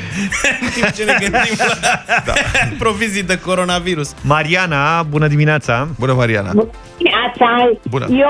[0.61, 1.77] în timp ce ne gândim la
[2.25, 2.33] da.
[2.79, 4.13] provizii de coronavirus.
[4.21, 5.87] Mariana, bună dimineața!
[5.99, 6.51] Bună, Mariana!
[6.53, 8.05] Neața, Bună.
[8.09, 8.29] eu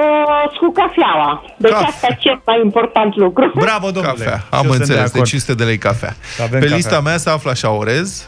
[0.60, 1.44] cu cafeaua.
[1.58, 1.88] Deci Caf.
[1.88, 3.52] asta e cel mai important lucru.
[3.56, 4.16] Bravo, domnule!
[4.24, 4.38] Cafea.
[4.38, 5.26] Și Am eu sunt de înțeles, de acord.
[5.30, 6.16] 500 de lei cafea.
[6.42, 6.76] Avem Pe cafea.
[6.76, 8.28] lista mea se află așa orez,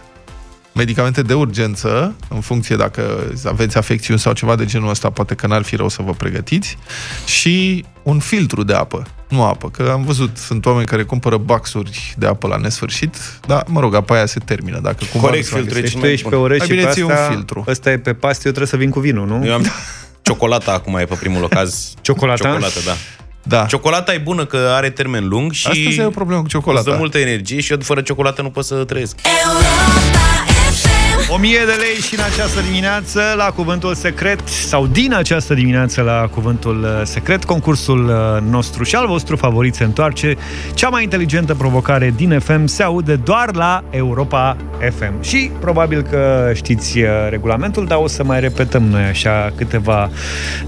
[0.79, 3.01] medicamente de urgență, în funcție dacă
[3.45, 6.77] aveți afecțiuni sau ceva de genul ăsta, poate că n-ar fi rău să vă pregătiți,
[7.25, 12.13] și un filtru de apă, nu apă, că am văzut, sunt oameni care cumpără baxuri
[12.17, 13.15] de apă la nesfârșit,
[13.47, 15.81] dar, mă rog, apa aia se termină, dacă cumva Corect, nu se mai filtrul e
[15.81, 15.99] găsește.
[15.99, 17.63] Deci tu ești pe orez Mai și bine pe ții un asta, filtru.
[17.67, 19.45] ăsta e pe paste, eu trebuie să vin cu vinul, nu?
[19.45, 19.65] Eu am
[20.27, 21.93] ciocolata acum e pe primul locaz.
[22.01, 22.43] Ciocolata?
[22.43, 22.93] Ciocolată, da.
[23.43, 23.65] Da.
[23.65, 26.59] Ciocolata e bună că are termen lung și Asta e o problemă cu îți dă
[26.59, 26.95] ciocolata.
[26.97, 29.15] multă energie și eu fără ciocolată nu pot să trăiesc.
[31.31, 36.27] 1000 de lei și în această dimineață la Cuvântul Secret sau din această dimineață la
[36.31, 40.35] Cuvântul uh, Secret, concursul uh, nostru și al vostru favorit se întoarce.
[40.73, 44.57] Cea mai inteligentă provocare din FM se aude doar la Europa
[44.97, 45.21] FM.
[45.21, 50.09] Și probabil că știți uh, regulamentul, dar o să mai repetăm noi așa câteva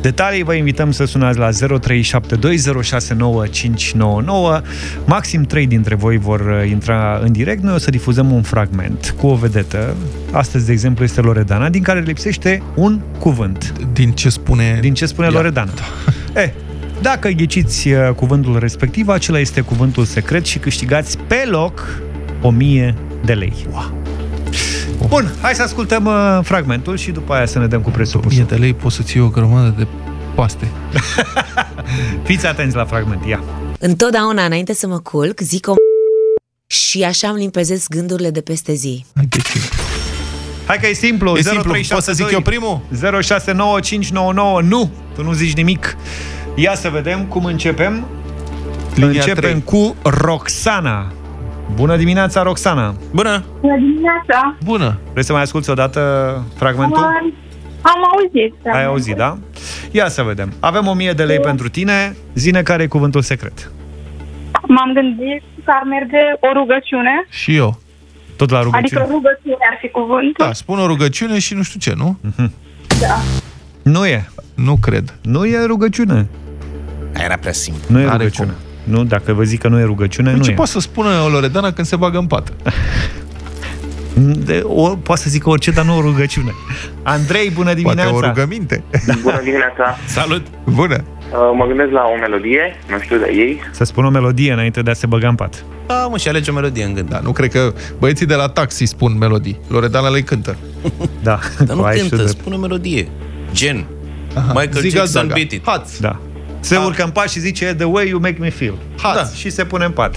[0.01, 0.43] detalii.
[0.43, 1.55] Vă invităm să sunați la 0372069599.
[5.05, 7.63] Maxim 3 dintre voi vor uh, intra în direct.
[7.63, 9.95] Noi o să difuzăm un fragment cu o vedetă.
[10.31, 13.73] Astăzi, de exemplu, este Loredana, din care lipsește un cuvânt.
[13.93, 14.77] Din ce spune...
[14.81, 15.33] Din ce spune Ea.
[15.33, 15.71] Loredana.
[16.33, 16.49] Eh,
[17.01, 22.01] dacă ghiciți uh, cuvântul respectiv, acela este cuvântul secret și câștigați pe loc
[22.41, 23.67] 1000 de lei.
[25.07, 28.39] Bun, hai să ascultăm uh, fragmentul și după aia să ne dăm cu presupusul.
[28.39, 29.87] 1000 de lei poți să ții o grămadă de
[30.35, 30.67] paste.
[32.27, 33.43] Fiți atenți la fragment, ia.
[33.79, 35.73] Întotdeauna înainte să mă culc, zic o
[36.67, 39.05] și așa îmi limpezesc gândurile de peste zi.
[39.15, 39.27] Hai
[40.79, 41.37] că e simplu.
[41.37, 41.73] E simplu.
[41.89, 42.79] Pot să zic eu primul?
[43.21, 44.61] 069599.
[44.61, 45.97] Nu, tu nu zici nimic.
[46.55, 48.05] Ia să vedem cum începem.
[48.95, 49.63] Linia începem trei.
[49.63, 51.11] cu Roxana.
[51.75, 52.95] Bună dimineața, Roxana.
[53.13, 53.43] Bună!
[53.61, 54.55] Bună dimineața!
[54.63, 54.99] Bună!
[55.11, 56.01] Vrei să mai asculti o dată
[56.55, 57.03] fragmentul?
[57.03, 57.33] Am,
[57.81, 58.53] am auzit.
[58.73, 59.37] Ai auzit, da?
[59.91, 60.53] Ia să vedem.
[60.59, 62.15] Avem 1000 de lei pentru tine.
[62.33, 63.71] Zine care e cuvântul secret.
[64.67, 67.25] M-am gândit că ar merge o rugăciune.
[67.29, 67.79] Și eu.
[68.41, 69.01] Tot la rugăciune.
[69.01, 70.45] Adică rugăciune ar fi cuvântul.
[70.45, 72.17] Da, spun o rugăciune și nu știu ce, nu?
[73.01, 73.17] Da.
[73.81, 74.29] Nu e.
[74.55, 75.13] Nu cred.
[75.21, 76.27] Nu e rugăciune.
[77.15, 77.83] Aia era prea simplu.
[77.87, 78.51] Nu e Are rugăciune.
[78.83, 80.53] Nu, dacă vă zic că nu e rugăciune, Păi nu ce e.
[80.53, 82.53] poate să spună o Loredana când se bagă în pat?
[84.45, 86.51] De, o, poate să zică orice, dar nu o rugăciune.
[87.03, 88.09] Andrei, bună dimineața!
[88.09, 88.83] Poate o rugăminte.
[89.21, 89.97] Bună dimineața!
[90.05, 90.45] Salut!
[90.63, 91.03] Bună!
[91.31, 93.59] Uh, Mă gândesc la o melodie, nu știu de ei.
[93.71, 95.63] Să spun o melodie înainte de a se băga în pat.
[95.87, 97.09] Da, mă, și alege o melodie în gând.
[97.09, 99.59] Da, nu cred că băieții de la taxi spun melodii.
[99.67, 100.55] Loredana le cântă.
[101.23, 101.39] Da.
[101.65, 103.07] Dar nu Cu ai și cântă, de- spune o melodie.
[103.53, 103.85] Gen.
[104.35, 104.47] Aha.
[104.47, 105.33] Michael Ziga Jackson, Zaga.
[105.33, 105.61] Beat It.
[105.65, 106.01] Hați.
[106.01, 106.19] Da.
[106.59, 108.73] Se urcă în pat și zice The way you make me feel.
[109.01, 109.15] Hați.
[109.15, 109.37] Da.
[109.37, 110.15] Și se pune în pat.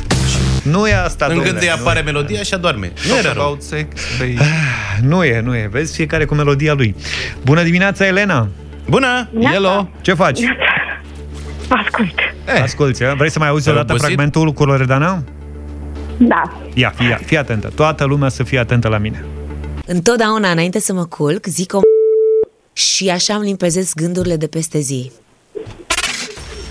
[0.63, 1.51] Nu e asta, În domnule.
[1.51, 2.93] gând îi apare melodia și adorme.
[3.09, 3.43] Nu era rău.
[3.43, 3.89] About sex,
[4.19, 4.37] baby.
[5.11, 5.69] Nu e, nu e.
[5.73, 6.95] Vezi, fiecare cu melodia lui.
[7.45, 8.49] Bună dimineața, Elena!
[8.89, 9.29] Bună!
[9.53, 9.89] Hello!
[10.01, 10.41] Ce faci?
[11.69, 12.19] Ascult.
[12.47, 12.63] Eh.
[12.63, 13.13] Asculți, eh?
[13.17, 14.07] vrei să mai auzi o Ai dată obosit?
[14.07, 15.23] fragmentul cu Loredana?
[16.17, 16.43] Da.
[16.75, 17.73] Ia, fii, fii atentă.
[17.75, 19.25] Toată lumea să fie atentă la mine.
[19.87, 21.81] Întotdeauna înainte să mă culc, zic o
[22.73, 25.13] și așa îmi limpezesc gândurile de peste zi.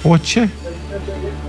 [0.04, 0.50] O ce?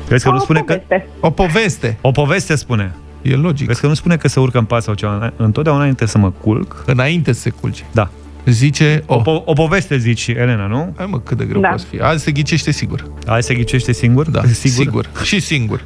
[0.08, 0.80] Vezi că nu spune că...
[1.20, 1.98] O poveste.
[2.00, 2.94] O poveste spune.
[3.22, 3.66] E logic.
[3.66, 5.32] Vezi că nu spune că se urcă în pat sau ceva.
[5.36, 6.82] Întotdeauna înainte să mă culc.
[6.86, 7.84] Înainte să se culce.
[7.92, 8.10] Da.
[8.46, 9.14] Zice o.
[9.14, 10.94] O, po- o poveste zici, Elena, nu?
[10.96, 11.66] Hai mă, cât de greu Da.
[11.68, 12.00] poate să fie.
[12.02, 13.10] Azi se ghicește sigur.
[13.26, 14.30] Hai să ghicește singur?
[14.30, 14.84] Da, sigur.
[14.84, 15.10] sigur.
[15.22, 15.84] Și singur.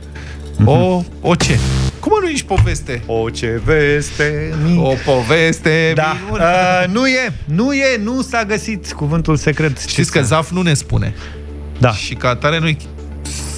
[0.64, 1.58] O, o ce?
[2.00, 3.02] Cum mă nu ești poveste?
[3.06, 4.78] O ce veste mi...
[4.78, 6.16] O poveste Da.
[6.24, 6.84] minunată.
[6.88, 9.78] Uh, nu e, nu e, nu s-a găsit cuvântul secret.
[9.88, 11.14] Știți că Zaf nu ne spune.
[11.78, 11.92] Da.
[11.92, 12.76] Și ca atare noi,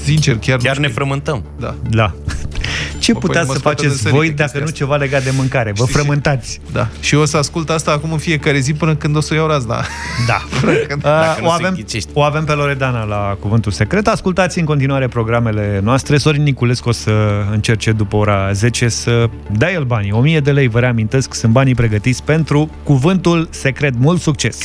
[0.05, 0.99] sincer, chiar Chiar nu ne știm.
[1.03, 1.45] frământăm.
[1.59, 1.75] Da.
[1.91, 2.15] Da.
[3.11, 4.67] Ce Mă, păi puteți mă să scoate faceți de sărit voi de dacă chestia nu
[4.67, 4.77] asta.
[4.79, 5.73] ceva legat de mâncare?
[5.75, 5.99] Vă Știi ce?
[5.99, 6.61] frământați.
[6.73, 6.89] Da.
[7.01, 9.37] Și eu o să ascult asta acum în fiecare zi până când o să o
[9.37, 9.85] iau razna.
[10.27, 10.43] Da.
[10.67, 12.11] Dacă Uh, nu o, se avem, ghicești.
[12.13, 14.07] o avem pe Loredana la Cuvântul Secret.
[14.09, 16.17] Ascultați în continuare programele noastre.
[16.17, 17.11] Sorin Niculescu o să
[17.53, 20.13] încerce după ora 10 să dea el banii.
[20.13, 23.95] 1000 de lei, vă reamintesc, sunt banii pregătiți pentru Cuvântul Secret.
[23.99, 24.59] Mult succes!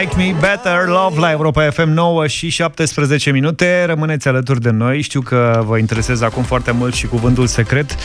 [0.00, 3.84] I like me better, love la Europa FM 9 și 17 minute.
[3.84, 5.00] Rămâneți alături de noi.
[5.00, 7.96] Știu că vă interesează acum foarte mult și cuvântul secret.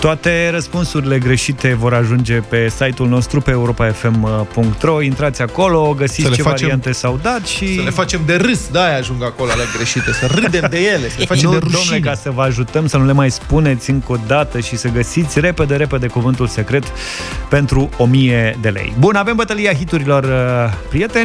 [0.00, 5.00] Toate răspunsurile greșite vor ajunge pe site-ul nostru pe europafm.ro.
[5.02, 7.74] Intrați acolo, Să găsiți le ce facem- variante s-au dat și...
[7.74, 11.16] Să le facem de râs, da, ajung acolo alea greșite, să râdem de ele, să
[11.18, 11.98] le facem nu, de domnule, rușine.
[11.98, 15.40] ca să vă ajutăm să nu le mai spuneți încă o dată și să găsiți
[15.40, 16.84] repede, repede cuvântul secret
[17.48, 18.94] pentru 1000 de lei.
[18.98, 20.72] Bun, avem bătălia hiturilor, uh,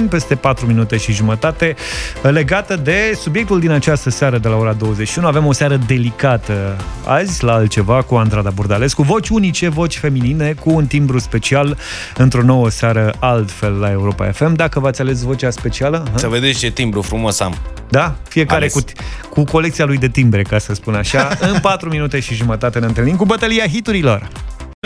[0.02, 1.76] prieteni, peste 4 minute și jumătate,
[2.24, 5.28] uh, legată de subiectul din această seară de la ora 21.
[5.28, 6.76] Avem o seară delicată
[7.06, 11.78] azi la altceva cu Andrada Burdalescu, voci unice, voci feminine, cu un timbru special
[12.18, 14.54] într-o nouă seară altfel la Europa FM.
[14.54, 16.04] Dacă v-ați ales vocea specială...
[16.12, 16.18] ha?
[16.18, 17.58] Să vedeți ce timbru frumos am.
[17.90, 18.16] Da?
[18.28, 18.74] Fiecare Ales.
[18.74, 18.82] cu,
[19.30, 21.28] cu colecția lui de timbre, ca să spun așa.
[21.54, 24.28] În 4 minute și jumătate ne întâlnim cu bătălia hiturilor.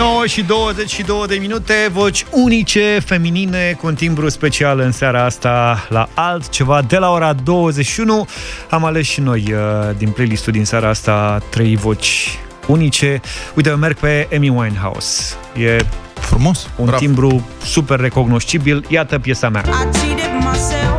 [0.02, 5.86] 9 și 22 de minute, voci unice, feminine, cu un timbru special în seara asta
[5.90, 6.82] la altceva.
[6.82, 8.28] De la ora 21
[8.70, 13.22] am ales și noi uh, din playlistul din seara asta trei voci unice.
[13.54, 15.36] Uite, eu merg pe Amy Winehouse.
[15.58, 17.00] E frumos, un bravo.
[17.00, 18.86] timbru super recognoscibil.
[18.88, 19.64] Iată piesa mea.
[19.64, 20.95] I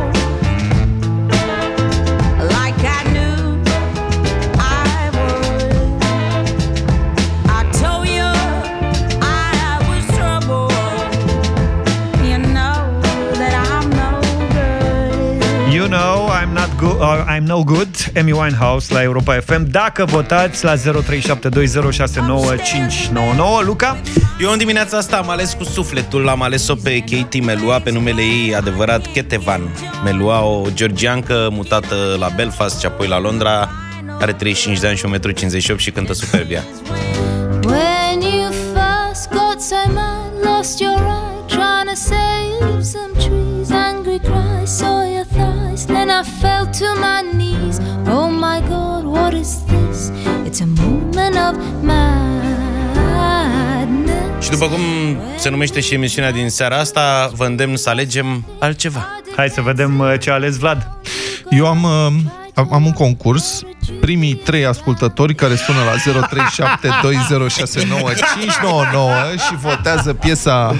[17.07, 19.71] I'm no good, Amy Winehouse la Europa FM.
[19.71, 20.79] Dacă votați la 0372069599,
[23.65, 23.97] Luca?
[24.39, 28.21] Eu în dimineața asta am ales cu sufletul, l-am ales-o pe Katie Melua, pe numele
[28.21, 29.61] ei adevărat Ketevan.
[30.03, 33.69] Melua, o georgiancă mutată la Belfast și apoi la Londra,
[34.19, 36.63] are 35 de ani și 1,58 m și cântă superb ea.
[37.63, 43.16] When you first got so mad, lost your eye, trying to save some
[46.79, 47.79] to my knees.
[48.07, 50.11] Oh my God, what is this?
[50.45, 52.45] It's a moment of madness.
[54.45, 54.81] Și după cum
[55.37, 59.07] se numește și emisiunea din seara asta, vă îndemn să alegem altceva.
[59.35, 60.89] Hai să vedem uh, ce a ales Vlad.
[61.49, 62.13] Eu am, uh,
[62.57, 63.61] am, am un concurs.
[63.99, 65.93] Primii trei ascultători care sună la
[69.35, 70.75] 0372069599 și votează piesa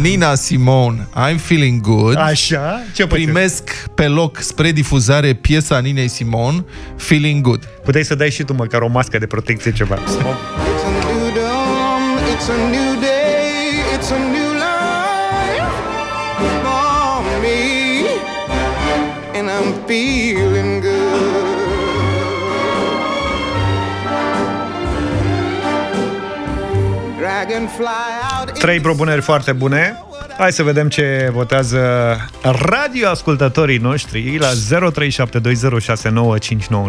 [0.00, 2.16] Nina Simone, I'm Feeling Good.
[2.16, 2.82] Așa?
[2.94, 6.64] Ce Primesc pe loc spre difuzare piesa Ninei Simone,
[6.96, 7.64] Feeling Good.
[7.84, 9.98] Puteai să dai și tu măcar o mască de protecție ceva.
[12.34, 13.09] It's a new
[28.58, 30.02] Trei propuneri foarte bune.
[30.38, 31.80] Hai să vedem ce votează
[32.42, 34.52] radioascultătorii noștri la 0372069599.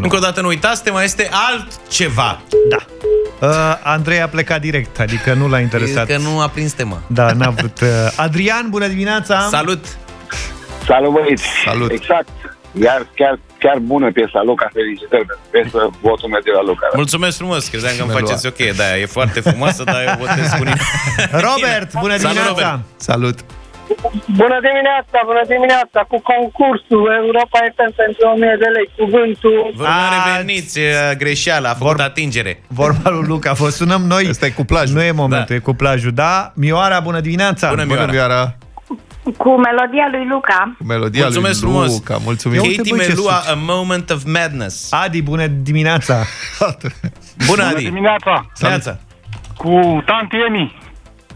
[0.01, 2.41] Încă o dată nu uitați, tema este altceva.
[2.69, 2.77] Da.
[3.47, 6.07] Uh, Andrei a plecat direct, adică nu l-a interesat.
[6.07, 7.01] Că nu a prins tema.
[7.07, 7.79] Da, n-a vrut.
[7.81, 9.47] Uh, Adrian, bună dimineața!
[9.49, 9.85] Salut!
[10.85, 11.43] Salut băieți!
[11.65, 11.91] Salut!
[11.91, 12.29] Exact.
[12.71, 16.87] Iar chiar, chiar bună piesa Luca, felicitări pentru piesă, votul meu de la Luca.
[16.95, 18.27] Mulțumesc frumos, credeam că îmi Melua.
[18.27, 20.83] faceți ok, da, e foarte frumoasă, dar eu votez cu Nina.
[21.47, 22.49] Robert, bună Salut, dimineața!
[22.49, 22.79] Robert.
[23.09, 23.37] Salut!
[24.41, 29.57] Bună dimineața, bună dimineața, cu concursul Europa FM pentru 1000 de lei, cuvântul...
[29.75, 32.63] Vă rog, reveniți, e, greșeală, a făcut atingere.
[32.67, 34.27] Vorba lui Luca, vă sunăm noi.
[34.29, 34.95] Asta e cu plajul.
[34.95, 35.55] Nu e momentul, da.
[35.55, 36.51] e cu plajul, da?
[36.55, 37.69] Mioara, bună dimineața!
[37.69, 38.55] Bună, Bună, Mioara.
[39.23, 39.43] Mioara!
[39.43, 40.75] Cu melodia lui Luca.
[40.77, 41.91] Cu melodia Mulțumesc lui frumos.
[41.91, 42.57] Luca, mulțumim.
[42.57, 43.49] Ia uite, Katie băi, ce Melua, suci.
[43.49, 44.91] A Moment of Madness.
[44.91, 46.15] Adi, bună dimineața!
[47.47, 47.83] Bună, Adi!
[47.83, 48.97] dimineața, Neața.
[49.57, 50.79] cu Tanti Emi.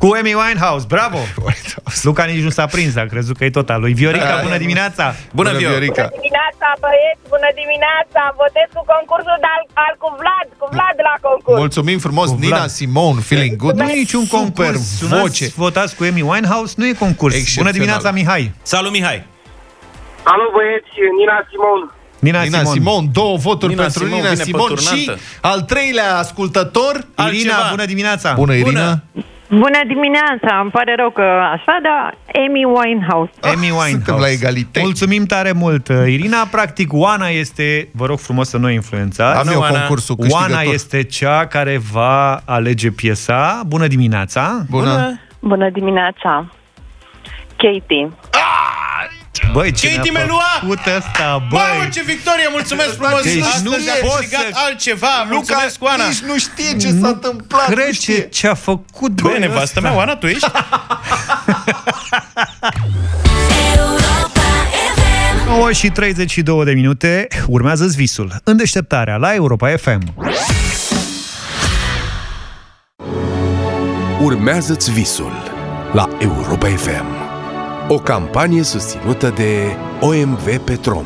[0.06, 1.20] Cu Amy Winehouse, bravo!
[2.08, 3.94] Luca nici nu s-a prins, a crezut că e tot al lui.
[3.94, 4.42] Viorica, Da.
[4.44, 5.06] bună dimineața!
[5.40, 5.70] Bună, Vio!
[5.70, 6.06] Viorica!
[6.20, 8.22] dimineața, băieți, bună dimineața!
[8.42, 11.58] Votez cu concursul de al, al cu Vlad, cu Vlad la concurs.
[11.64, 12.44] Mulțumim frumos, Cu Vlad.
[12.52, 13.76] Nina Simone, Feeling Good.
[13.80, 14.80] Nu e niciun Super concurs.
[15.00, 15.44] voce.
[15.46, 17.34] Sunați, votați cu Amy Winehouse, nu e concurs.
[17.34, 17.72] Bună Excepțional.
[17.78, 18.44] dimineața, Mihai!
[18.74, 19.20] Salut, Mihai!
[20.32, 21.82] Alo băieți, Nina Simon.
[22.28, 22.74] Nina, Nina Simon.
[22.74, 25.22] Simone, două voturi Nina pentru Simone Nina vine Simone pe și turnantă.
[25.52, 27.68] al treilea ascultător, Irina, Altceva.
[27.76, 28.34] bună dimineața!
[28.34, 29.02] Bună, Irina.
[29.14, 29.25] Bună.
[29.58, 33.32] Bună dimineața, îmi pare rău că așa, dar Amy Winehouse.
[33.42, 34.22] Amy Winehouse.
[34.22, 34.80] la egalitate.
[34.80, 36.48] Mulțumim tare mult, uh, Irina.
[36.52, 39.40] Practic, Oana este, vă rog frumos să nu influențați.
[39.40, 39.78] Am eu Oana.
[39.80, 40.74] concursul Oana câștigător.
[40.74, 43.62] este cea care va alege piesa.
[43.68, 44.66] Bună dimineața!
[44.70, 45.20] Bună!
[45.40, 46.46] Bună dimineața!
[47.58, 48.12] Katie.
[49.52, 50.42] Băi, ce Katie ne-a Melua!
[50.60, 51.90] făcut ăsta, Băi, băi!
[51.94, 52.48] ce victorie!
[52.52, 53.22] Mulțumesc frumos!
[53.24, 55.08] Deci Astăzi nu a poți câștigat să- altceva!
[55.32, 56.08] Mulțumesc, Oana!
[56.08, 57.66] Nici nu știe ce s-a întâmplat.
[57.70, 59.80] Crede ce, ce a făcut, Băi, băi, nevastă ăsta.
[59.80, 60.48] mea, Oana, tu ești?
[65.48, 70.14] 9 și 32 de minute, urmează visul în deșteptarea la Europa FM.
[74.22, 75.32] Urmează-ți visul
[75.94, 77.25] la Europa FM.
[77.88, 81.06] O campanie susținută de OMV Petrom.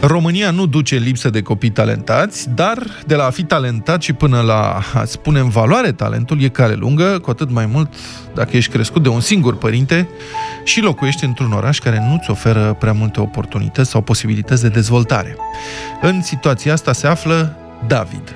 [0.00, 4.40] România nu duce lipsă de copii talentați, dar de la a fi talentat și până
[4.40, 7.94] la a-ți pune în valoare talentul e cale lungă, cu atât mai mult
[8.34, 10.08] dacă ești crescut de un singur părinte
[10.64, 15.36] și locuiești într-un oraș care nu-ți oferă prea multe oportunități sau posibilități de dezvoltare.
[16.02, 17.56] În situația asta se află
[17.86, 18.34] David.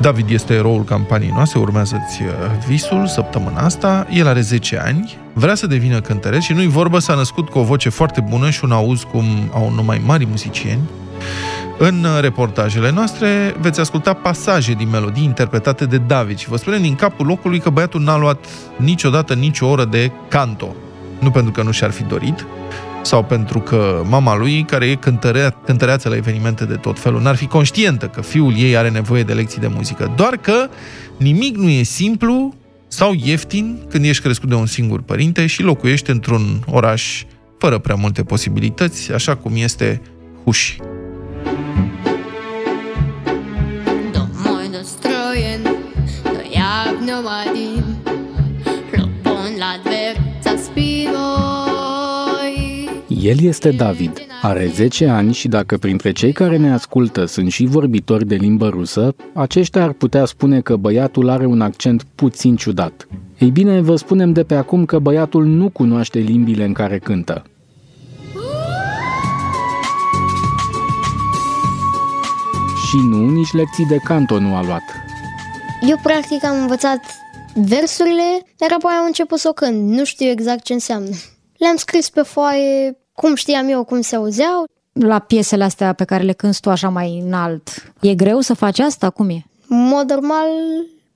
[0.00, 2.28] David este eroul campaniei noastre, urmează-ți uh,
[2.66, 4.06] visul săptămâna asta.
[4.10, 7.62] El are 10 ani, vrea să devină cântăreț și nu-i vorbă, s-a născut cu o
[7.62, 10.80] voce foarte bună și un auz cum au numai mari muzicieni.
[11.78, 16.82] În uh, reportajele noastre veți asculta pasaje din melodii interpretate de David și vă spunem
[16.82, 18.44] din capul locului că băiatul n-a luat
[18.76, 20.74] niciodată nicio oră de canto.
[21.18, 22.46] Nu pentru că nu și-ar fi dorit,
[23.02, 27.36] sau pentru că mama lui, care e cântărea, cântăreață la evenimente de tot felul, n-ar
[27.36, 30.12] fi conștientă că fiul ei are nevoie de lecții de muzică.
[30.16, 30.68] Doar că
[31.16, 32.54] nimic nu e simplu
[32.88, 37.24] sau ieftin când ești crescut de un singur părinte și locuiești într-un oraș
[37.58, 40.02] fără prea multe posibilități, așa cum este
[40.44, 40.78] Huși.
[53.28, 57.64] El este David, are 10 ani și dacă printre cei care ne ascultă sunt și
[57.64, 63.08] vorbitori de limbă rusă, aceștia ar putea spune că băiatul are un accent puțin ciudat.
[63.38, 67.42] Ei bine, vă spunem de pe acum că băiatul nu cunoaște limbile în care cântă.
[72.86, 74.82] Și nu, nici lecții de canto nu a luat.
[75.88, 77.00] Eu practic am învățat
[77.54, 79.88] versurile, dar apoi am început să o cânt.
[79.88, 81.10] Nu știu exact ce înseamnă.
[81.56, 84.64] Le-am scris pe foaie cum știam eu cum se auzeau.
[84.92, 88.78] La piesele astea pe care le cânti tu așa mai înalt, e greu să faci
[88.78, 89.10] asta?
[89.10, 89.44] Cum e?
[89.68, 90.48] În mod normal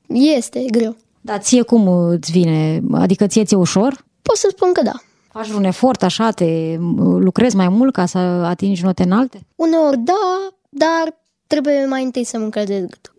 [0.07, 0.96] este greu.
[1.20, 2.82] Dar ție cum îți vine?
[2.92, 4.05] Adică ție ți-e ușor?
[4.22, 4.92] Pot să spun că da.
[5.32, 6.76] Faci un efort așa, te
[7.18, 9.40] lucrezi mai mult ca să atingi note înalte?
[9.55, 11.14] Uneori da, dar
[11.46, 13.14] trebuie mai întâi să mă încălzesc gâtul.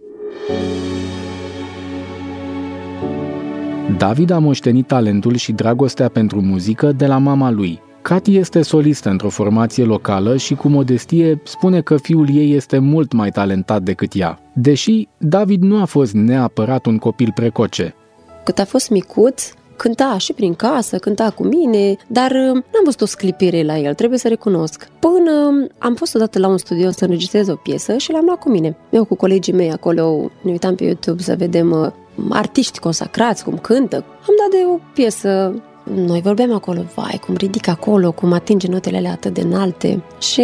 [3.98, 7.82] David a moștenit talentul și dragostea pentru muzică de la mama lui.
[8.04, 13.14] Cati este solistă într-o formație locală și cu modestie spune că fiul ei este mult
[13.14, 14.40] mai talentat decât ea.
[14.54, 17.96] Deși David nu a fost neapărat un copil precoce.
[18.44, 23.02] Cât a fost micuț, cânta și prin casă, cânta cu mine, dar uh, n-am văzut
[23.02, 24.88] o sclipire la el, trebuie să recunosc.
[25.00, 28.40] Până um, am fost odată la un studio să înregistrez o piesă și l-am luat
[28.40, 28.78] cu mine.
[28.90, 31.92] Eu cu colegii mei acolo ne uitam pe YouTube să vedem uh,
[32.30, 33.96] artiști consacrați, cum cântă.
[33.96, 35.54] Am dat de o piesă
[35.84, 40.04] noi vorbeam acolo, vai, cum ridică acolo, cum atinge notele alea atât de înalte.
[40.20, 40.42] Și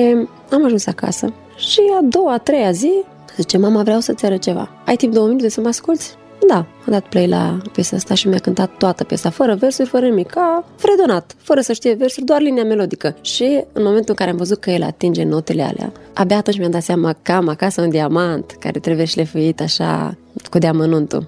[0.52, 1.34] am ajuns acasă.
[1.56, 2.92] Și a doua, a treia zi,
[3.38, 4.70] zice, mama, vreau să-ți arăt ceva.
[4.86, 6.18] Ai timp două minute să mă asculți?
[6.48, 10.06] Da, am dat play la piesa asta și mi-a cântat toată piesa, fără versuri, fără
[10.06, 13.16] nimic, ca fredonat, fără să știe versuri, doar linia melodică.
[13.22, 16.72] Și în momentul în care am văzut că el atinge notele alea, abia atunci mi-am
[16.72, 20.18] dat seama că am acasă un diamant care trebuie șlefuit așa
[20.50, 21.28] cu deamănuntul.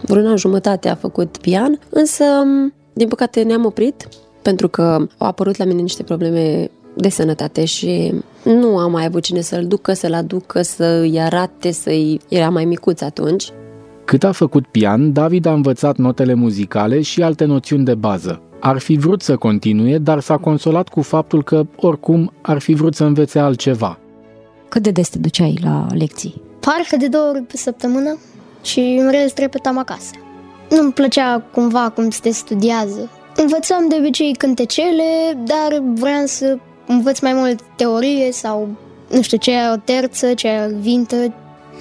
[0.00, 2.24] Vreun an jumătate a făcut pian, însă,
[2.92, 4.08] din păcate, ne-am oprit
[4.42, 8.14] pentru că au apărut la mine niște probleme de sănătate și
[8.44, 12.20] nu am mai avut cine să-l ducă, să-l aducă, să-i arate, să-i...
[12.28, 13.48] Era mai micuț atunci.
[14.04, 18.40] Cât a făcut pian, David a învățat notele muzicale și alte noțiuni de bază.
[18.60, 22.94] Ar fi vrut să continue, dar s-a consolat cu faptul că, oricum, ar fi vrut
[22.94, 23.98] să învețe altceva.
[24.68, 26.42] Cât de des te duceai la lecții?
[26.60, 28.18] Parcă de două ori pe săptămână
[28.62, 30.10] și în rest repetam acasă.
[30.74, 33.10] Nu-mi plăcea cumva cum se studiază.
[33.36, 38.68] Învățam de obicei cântecele, dar vreau să învăț mai mult teorie sau,
[39.10, 41.16] nu știu, ce e o terță, ce e o vintă.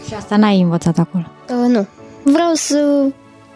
[0.07, 1.23] Și asta n-ai învățat acolo?
[1.49, 1.87] Uh, nu.
[2.23, 3.05] Vreau să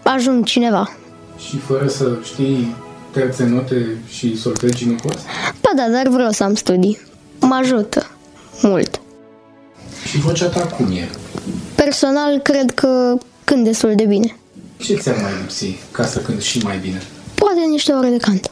[0.04, 0.90] ajung cineva.
[1.38, 2.76] Și fără să știi
[3.12, 5.26] terțe note și solfegii nu poți?
[5.62, 7.00] Ba da, dar vreau să am studii.
[7.40, 8.08] Mă ajută
[8.62, 9.02] mult.
[10.08, 11.10] Și vocea ta cum e?
[11.76, 14.36] Personal, cred că cânt destul de bine.
[14.78, 17.02] Ce ți-ar mai lipsi ca să cânti și mai bine?
[17.36, 18.52] Poate niște ore de cant.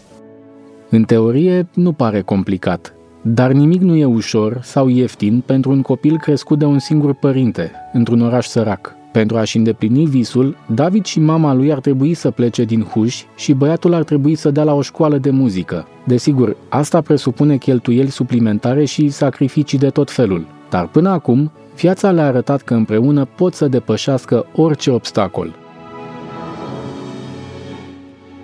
[0.89, 6.17] În teorie, nu pare complicat, dar nimic nu e ușor sau ieftin pentru un copil
[6.17, 8.95] crescut de un singur părinte, într-un oraș sărac.
[9.11, 13.53] Pentru a-și îndeplini visul, David și mama lui ar trebui să plece din Huș și
[13.53, 15.87] băiatul ar trebui să dea la o școală de muzică.
[16.03, 20.45] Desigur, asta presupune cheltuieli suplimentare și sacrificii de tot felul.
[20.69, 25.55] Dar până acum, viața le-a arătat că împreună pot să depășească orice obstacol.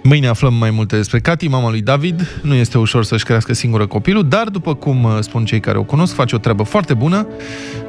[0.10, 2.41] Mâine aflăm mai multe despre Cati, mama lui David.
[2.41, 5.84] Nu este ușor să-și crească singură copilul, dar, după cum uh, spun cei care o
[5.84, 7.28] cunosc, face o treabă foarte bună.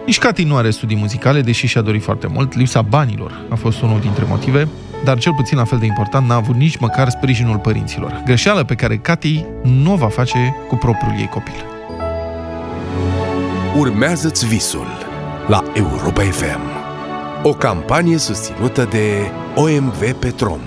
[0.07, 2.55] Nici Cati nu are studii muzicale, deși și-a dorit foarte mult.
[2.57, 4.69] Lipsa banilor a fost unul dintre motive,
[5.05, 8.23] dar cel puțin la fel de important n-a avut nici măcar sprijinul părinților.
[8.25, 11.65] Greșeală pe care Cati nu o va face cu propriul ei copil.
[13.77, 14.87] Urmează-ți visul
[15.49, 16.61] la Europa FM.
[17.43, 20.61] O campanie susținută de OMV Petrom.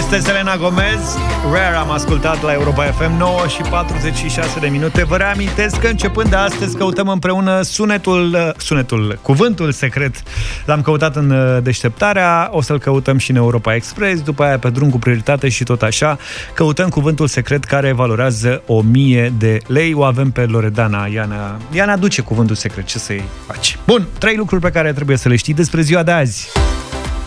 [0.00, 1.16] Este Selena Gomez.
[1.52, 5.04] Rare am ascultat la Europa FM 9 și 46 de minute.
[5.04, 10.22] Vă reamintesc că începând de astăzi Căutăm împreună sunetul Sunetul, cuvântul secret.
[10.64, 14.70] L-am căutat în uh, deșteptarea O să-l căutăm și în Europa Express După aia pe
[14.70, 16.18] drum cu prioritate și tot așa.
[16.54, 19.94] Căutăm cuvântul secret care valorează 1000 de lei.
[19.94, 21.06] O avem pe Loredana.
[21.06, 23.78] Iana, Iana aduce cuvântul secret, ce să-i faci?
[23.86, 26.48] Bun, trei lucruri pe care trebuie să le știi despre ziua de azi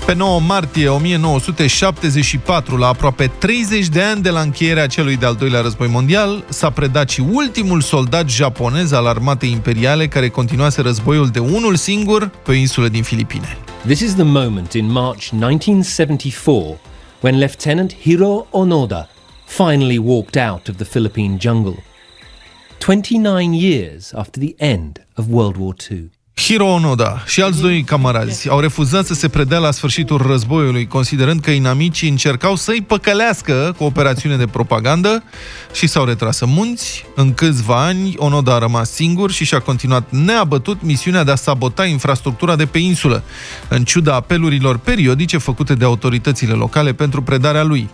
[0.06, 5.62] Pe 9 martie 1974, la aproape 30 de ani de la încheierea celui de-al doilea
[5.62, 11.40] război mondial, s-a predat și ultimul soldat japonez al armatei imperiale care continuase războiul de
[11.40, 13.58] unul singur pe o insulă din Filipine.
[13.86, 16.80] This is the moment in March 1974
[17.22, 19.10] when Lieutenant Hiro Onoda
[19.46, 21.84] finally walked out of the Philippine jungle.
[22.78, 26.10] 29 years after the end of World War II.
[26.36, 31.42] Hiro Onoda și alți doi camarazi au refuzat să se predea la sfârșitul războiului, considerând
[31.42, 35.24] că inamicii încercau să-i păcălească cu o operațiune de propagandă
[35.74, 37.06] și s-au retras în munți.
[37.16, 41.86] În câțiva ani, Onoda a rămas singur și și-a continuat neabătut misiunea de a sabota
[41.86, 43.24] infrastructura de pe insulă,
[43.70, 47.90] în ciuda apelurilor periodice făcute de autoritățile locale pentru predarea lui.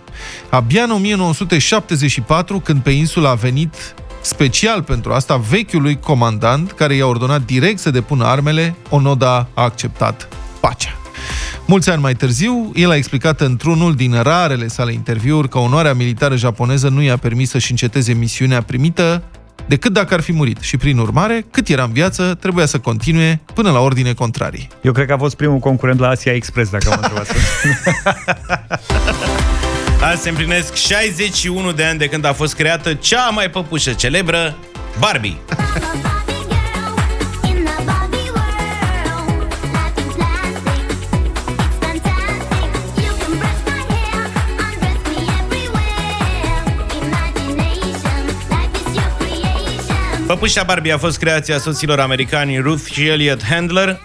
[0.49, 7.05] Abia în 1974, când pe insulă a venit Special pentru asta, vechiului comandant, care i-a
[7.05, 10.27] ordonat direct să depună armele, Onoda a acceptat
[10.59, 10.93] pacea.
[11.65, 16.35] Mulți ani mai târziu, el a explicat într-unul din rarele sale interviuri că onoarea militară
[16.35, 19.23] japoneză nu i-a permis să-și înceteze misiunea primită
[19.67, 23.41] decât dacă ar fi murit și, prin urmare, cât era în viață, trebuia să continue
[23.53, 24.67] până la ordine contrarii.
[24.81, 27.27] Eu cred că a fost primul concurent la Asia Express, dacă am întrebat.
[30.01, 34.57] Azi se împlinesc 61 de ani de când a fost creată cea mai păpușă celebră,
[34.99, 35.37] Barbie.
[50.27, 53.99] Păpușa Barbie a fost creația soților americani Ruth și Elliot Handler.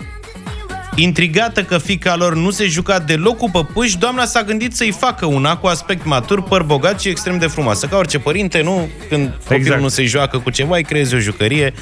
[0.96, 5.26] Intrigată că fica lor nu se juca deloc cu păpuși, doamna s-a gândit să-i facă
[5.26, 7.86] una cu aspect matur, păr bogat și extrem de frumoasă.
[7.86, 8.88] Ca orice părinte, nu?
[9.08, 9.80] Când copilul Exact.
[9.80, 11.74] nu se joacă cu ceva, îi creezi o jucărie.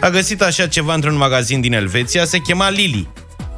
[0.00, 3.08] A găsit așa ceva într-un magazin din Elveția, se chema Lily.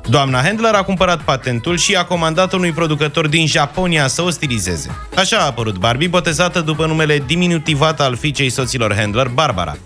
[0.08, 4.90] Doamna Handler a cumpărat patentul și a comandat unui producător din Japonia să o stilizeze.
[5.16, 9.76] Așa a apărut Barbie, botezată după numele diminutivat al fiicei soților Handler, Barbara.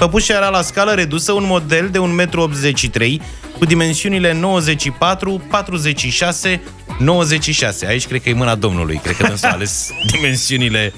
[0.00, 3.22] Păpușa era la scală redusă un model de 1,83 m
[3.58, 6.62] cu dimensiunile 94, 46,
[6.98, 7.86] 96.
[7.86, 9.00] Aici cred că e mâna domnului.
[9.02, 10.92] Cred că dânsul a ales dimensiunile.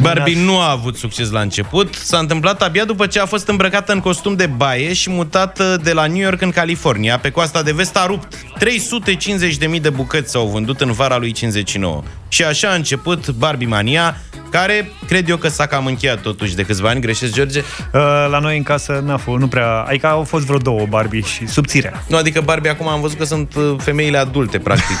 [0.00, 1.94] Barbie nu a avut succes la început.
[1.94, 5.92] S-a întâmplat abia după ce a fost îmbrăcată în costum de baie și mutată de
[5.92, 7.18] la New York în California.
[7.18, 8.34] Pe coasta de vest a rupt.
[8.62, 12.02] 350.000 de bucăți s-au vândut în vara lui 59.
[12.28, 14.16] Și așa a început Barbie Mania,
[14.50, 17.00] care cred eu că s-a cam încheiat totuși de câțiva ani.
[17.00, 17.58] Greșesc, George?
[17.58, 18.00] Uh,
[18.30, 19.68] La noi în casă n-a fost, nu prea...
[19.68, 22.04] Adică au fost vreo două Barbie și subțirea.
[22.08, 24.96] Nu, adică Barbie acum am văzut că sunt uh, femeile adulte, practic.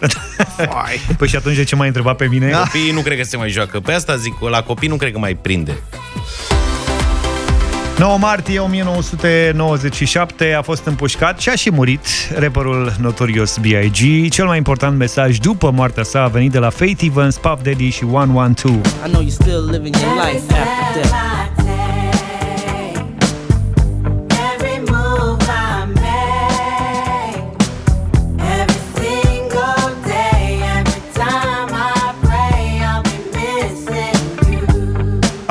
[0.00, 0.08] uh.
[1.18, 2.50] Păi și atunci de ce m-ai întrebat pe mine?
[2.50, 3.80] Copiii nu cred că se mai joacă.
[3.80, 5.76] Pe asta zic, la copii nu cred că mai prinde.
[7.98, 12.06] 9 martie 1997 a fost împușcat și a și murit
[12.38, 14.30] rapperul Notorious B.I.G.
[14.30, 17.88] Cel mai important mesaj după moartea sa a venit de la Faith Evans, Puff Daddy
[17.88, 18.88] și 112.
[19.06, 21.43] I know you're still living your life after death.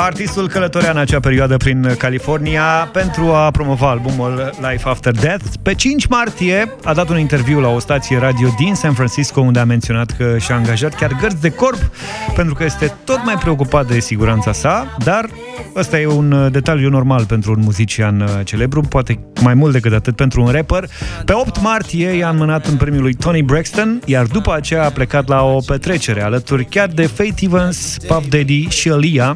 [0.03, 5.43] Artistul călătorea în acea perioadă prin California pentru a promova albumul Life After Death.
[5.61, 9.59] Pe 5 martie a dat un interviu la o stație radio din San Francisco unde
[9.59, 11.91] a menționat că și-a angajat chiar gărzi de corp
[12.35, 15.29] pentru că este tot mai preocupat de siguranța sa, dar
[15.75, 19.93] ăsta e un uh, detaliu normal pentru un muzician uh, celebru, poate mai mult decât
[19.93, 20.89] atât pentru un rapper.
[21.25, 25.27] Pe 8 martie i-a înmânat un premiu lui Tony Braxton, iar după aceea a plecat
[25.27, 29.35] la o petrecere alături chiar de Faith Evans, Puff Daddy și Aaliyah.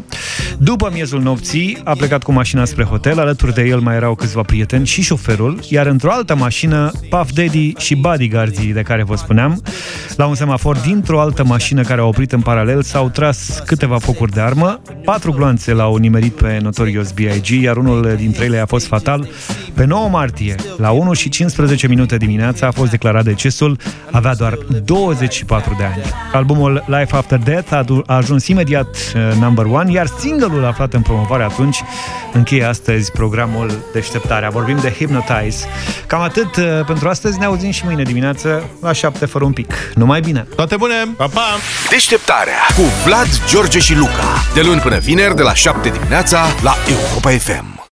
[0.58, 4.42] După miezul nopții, a plecat cu mașina spre hotel, alături de el mai erau câțiva
[4.42, 9.62] prieteni și șoferul, iar într-o altă mașină, Puff Daddy și bodyguards de care vă spuneam.
[10.16, 14.32] La un semafor dintr-o altă mașină care a oprit în paralel s-au tras câteva focuri
[14.32, 18.86] de armă, patru gloanțe l-au nimerit pe Notorious B.I.G., iar unul dintre ele a fost
[18.88, 19.28] fatal.
[19.74, 23.78] Pe 9 martie, la 1 și 15 minute dimineața, a fost declarat decesul,
[24.12, 26.02] avea doar 24 de ani.
[26.34, 30.94] Albumul Life After Death a, du- a ajuns imediat uh, number one, iar single-ul aflat
[30.94, 31.78] în promovare atunci
[32.34, 34.50] încheie astăzi programul Deșteptarea.
[34.50, 35.66] Vorbim de Hypnotize.
[36.08, 39.74] Cam atât uh, pentru astăzi, ne auzim și mâine dimineață la 7 fără un pic.
[39.96, 40.48] Numai bine!
[40.56, 40.94] Toate bune!
[41.18, 41.46] Pa, pa!
[41.90, 44.24] Deșteptarea cu Vlad, George și Luca.
[44.54, 47.77] De luni până vineri, de la 7 dimineața, la Europa FM.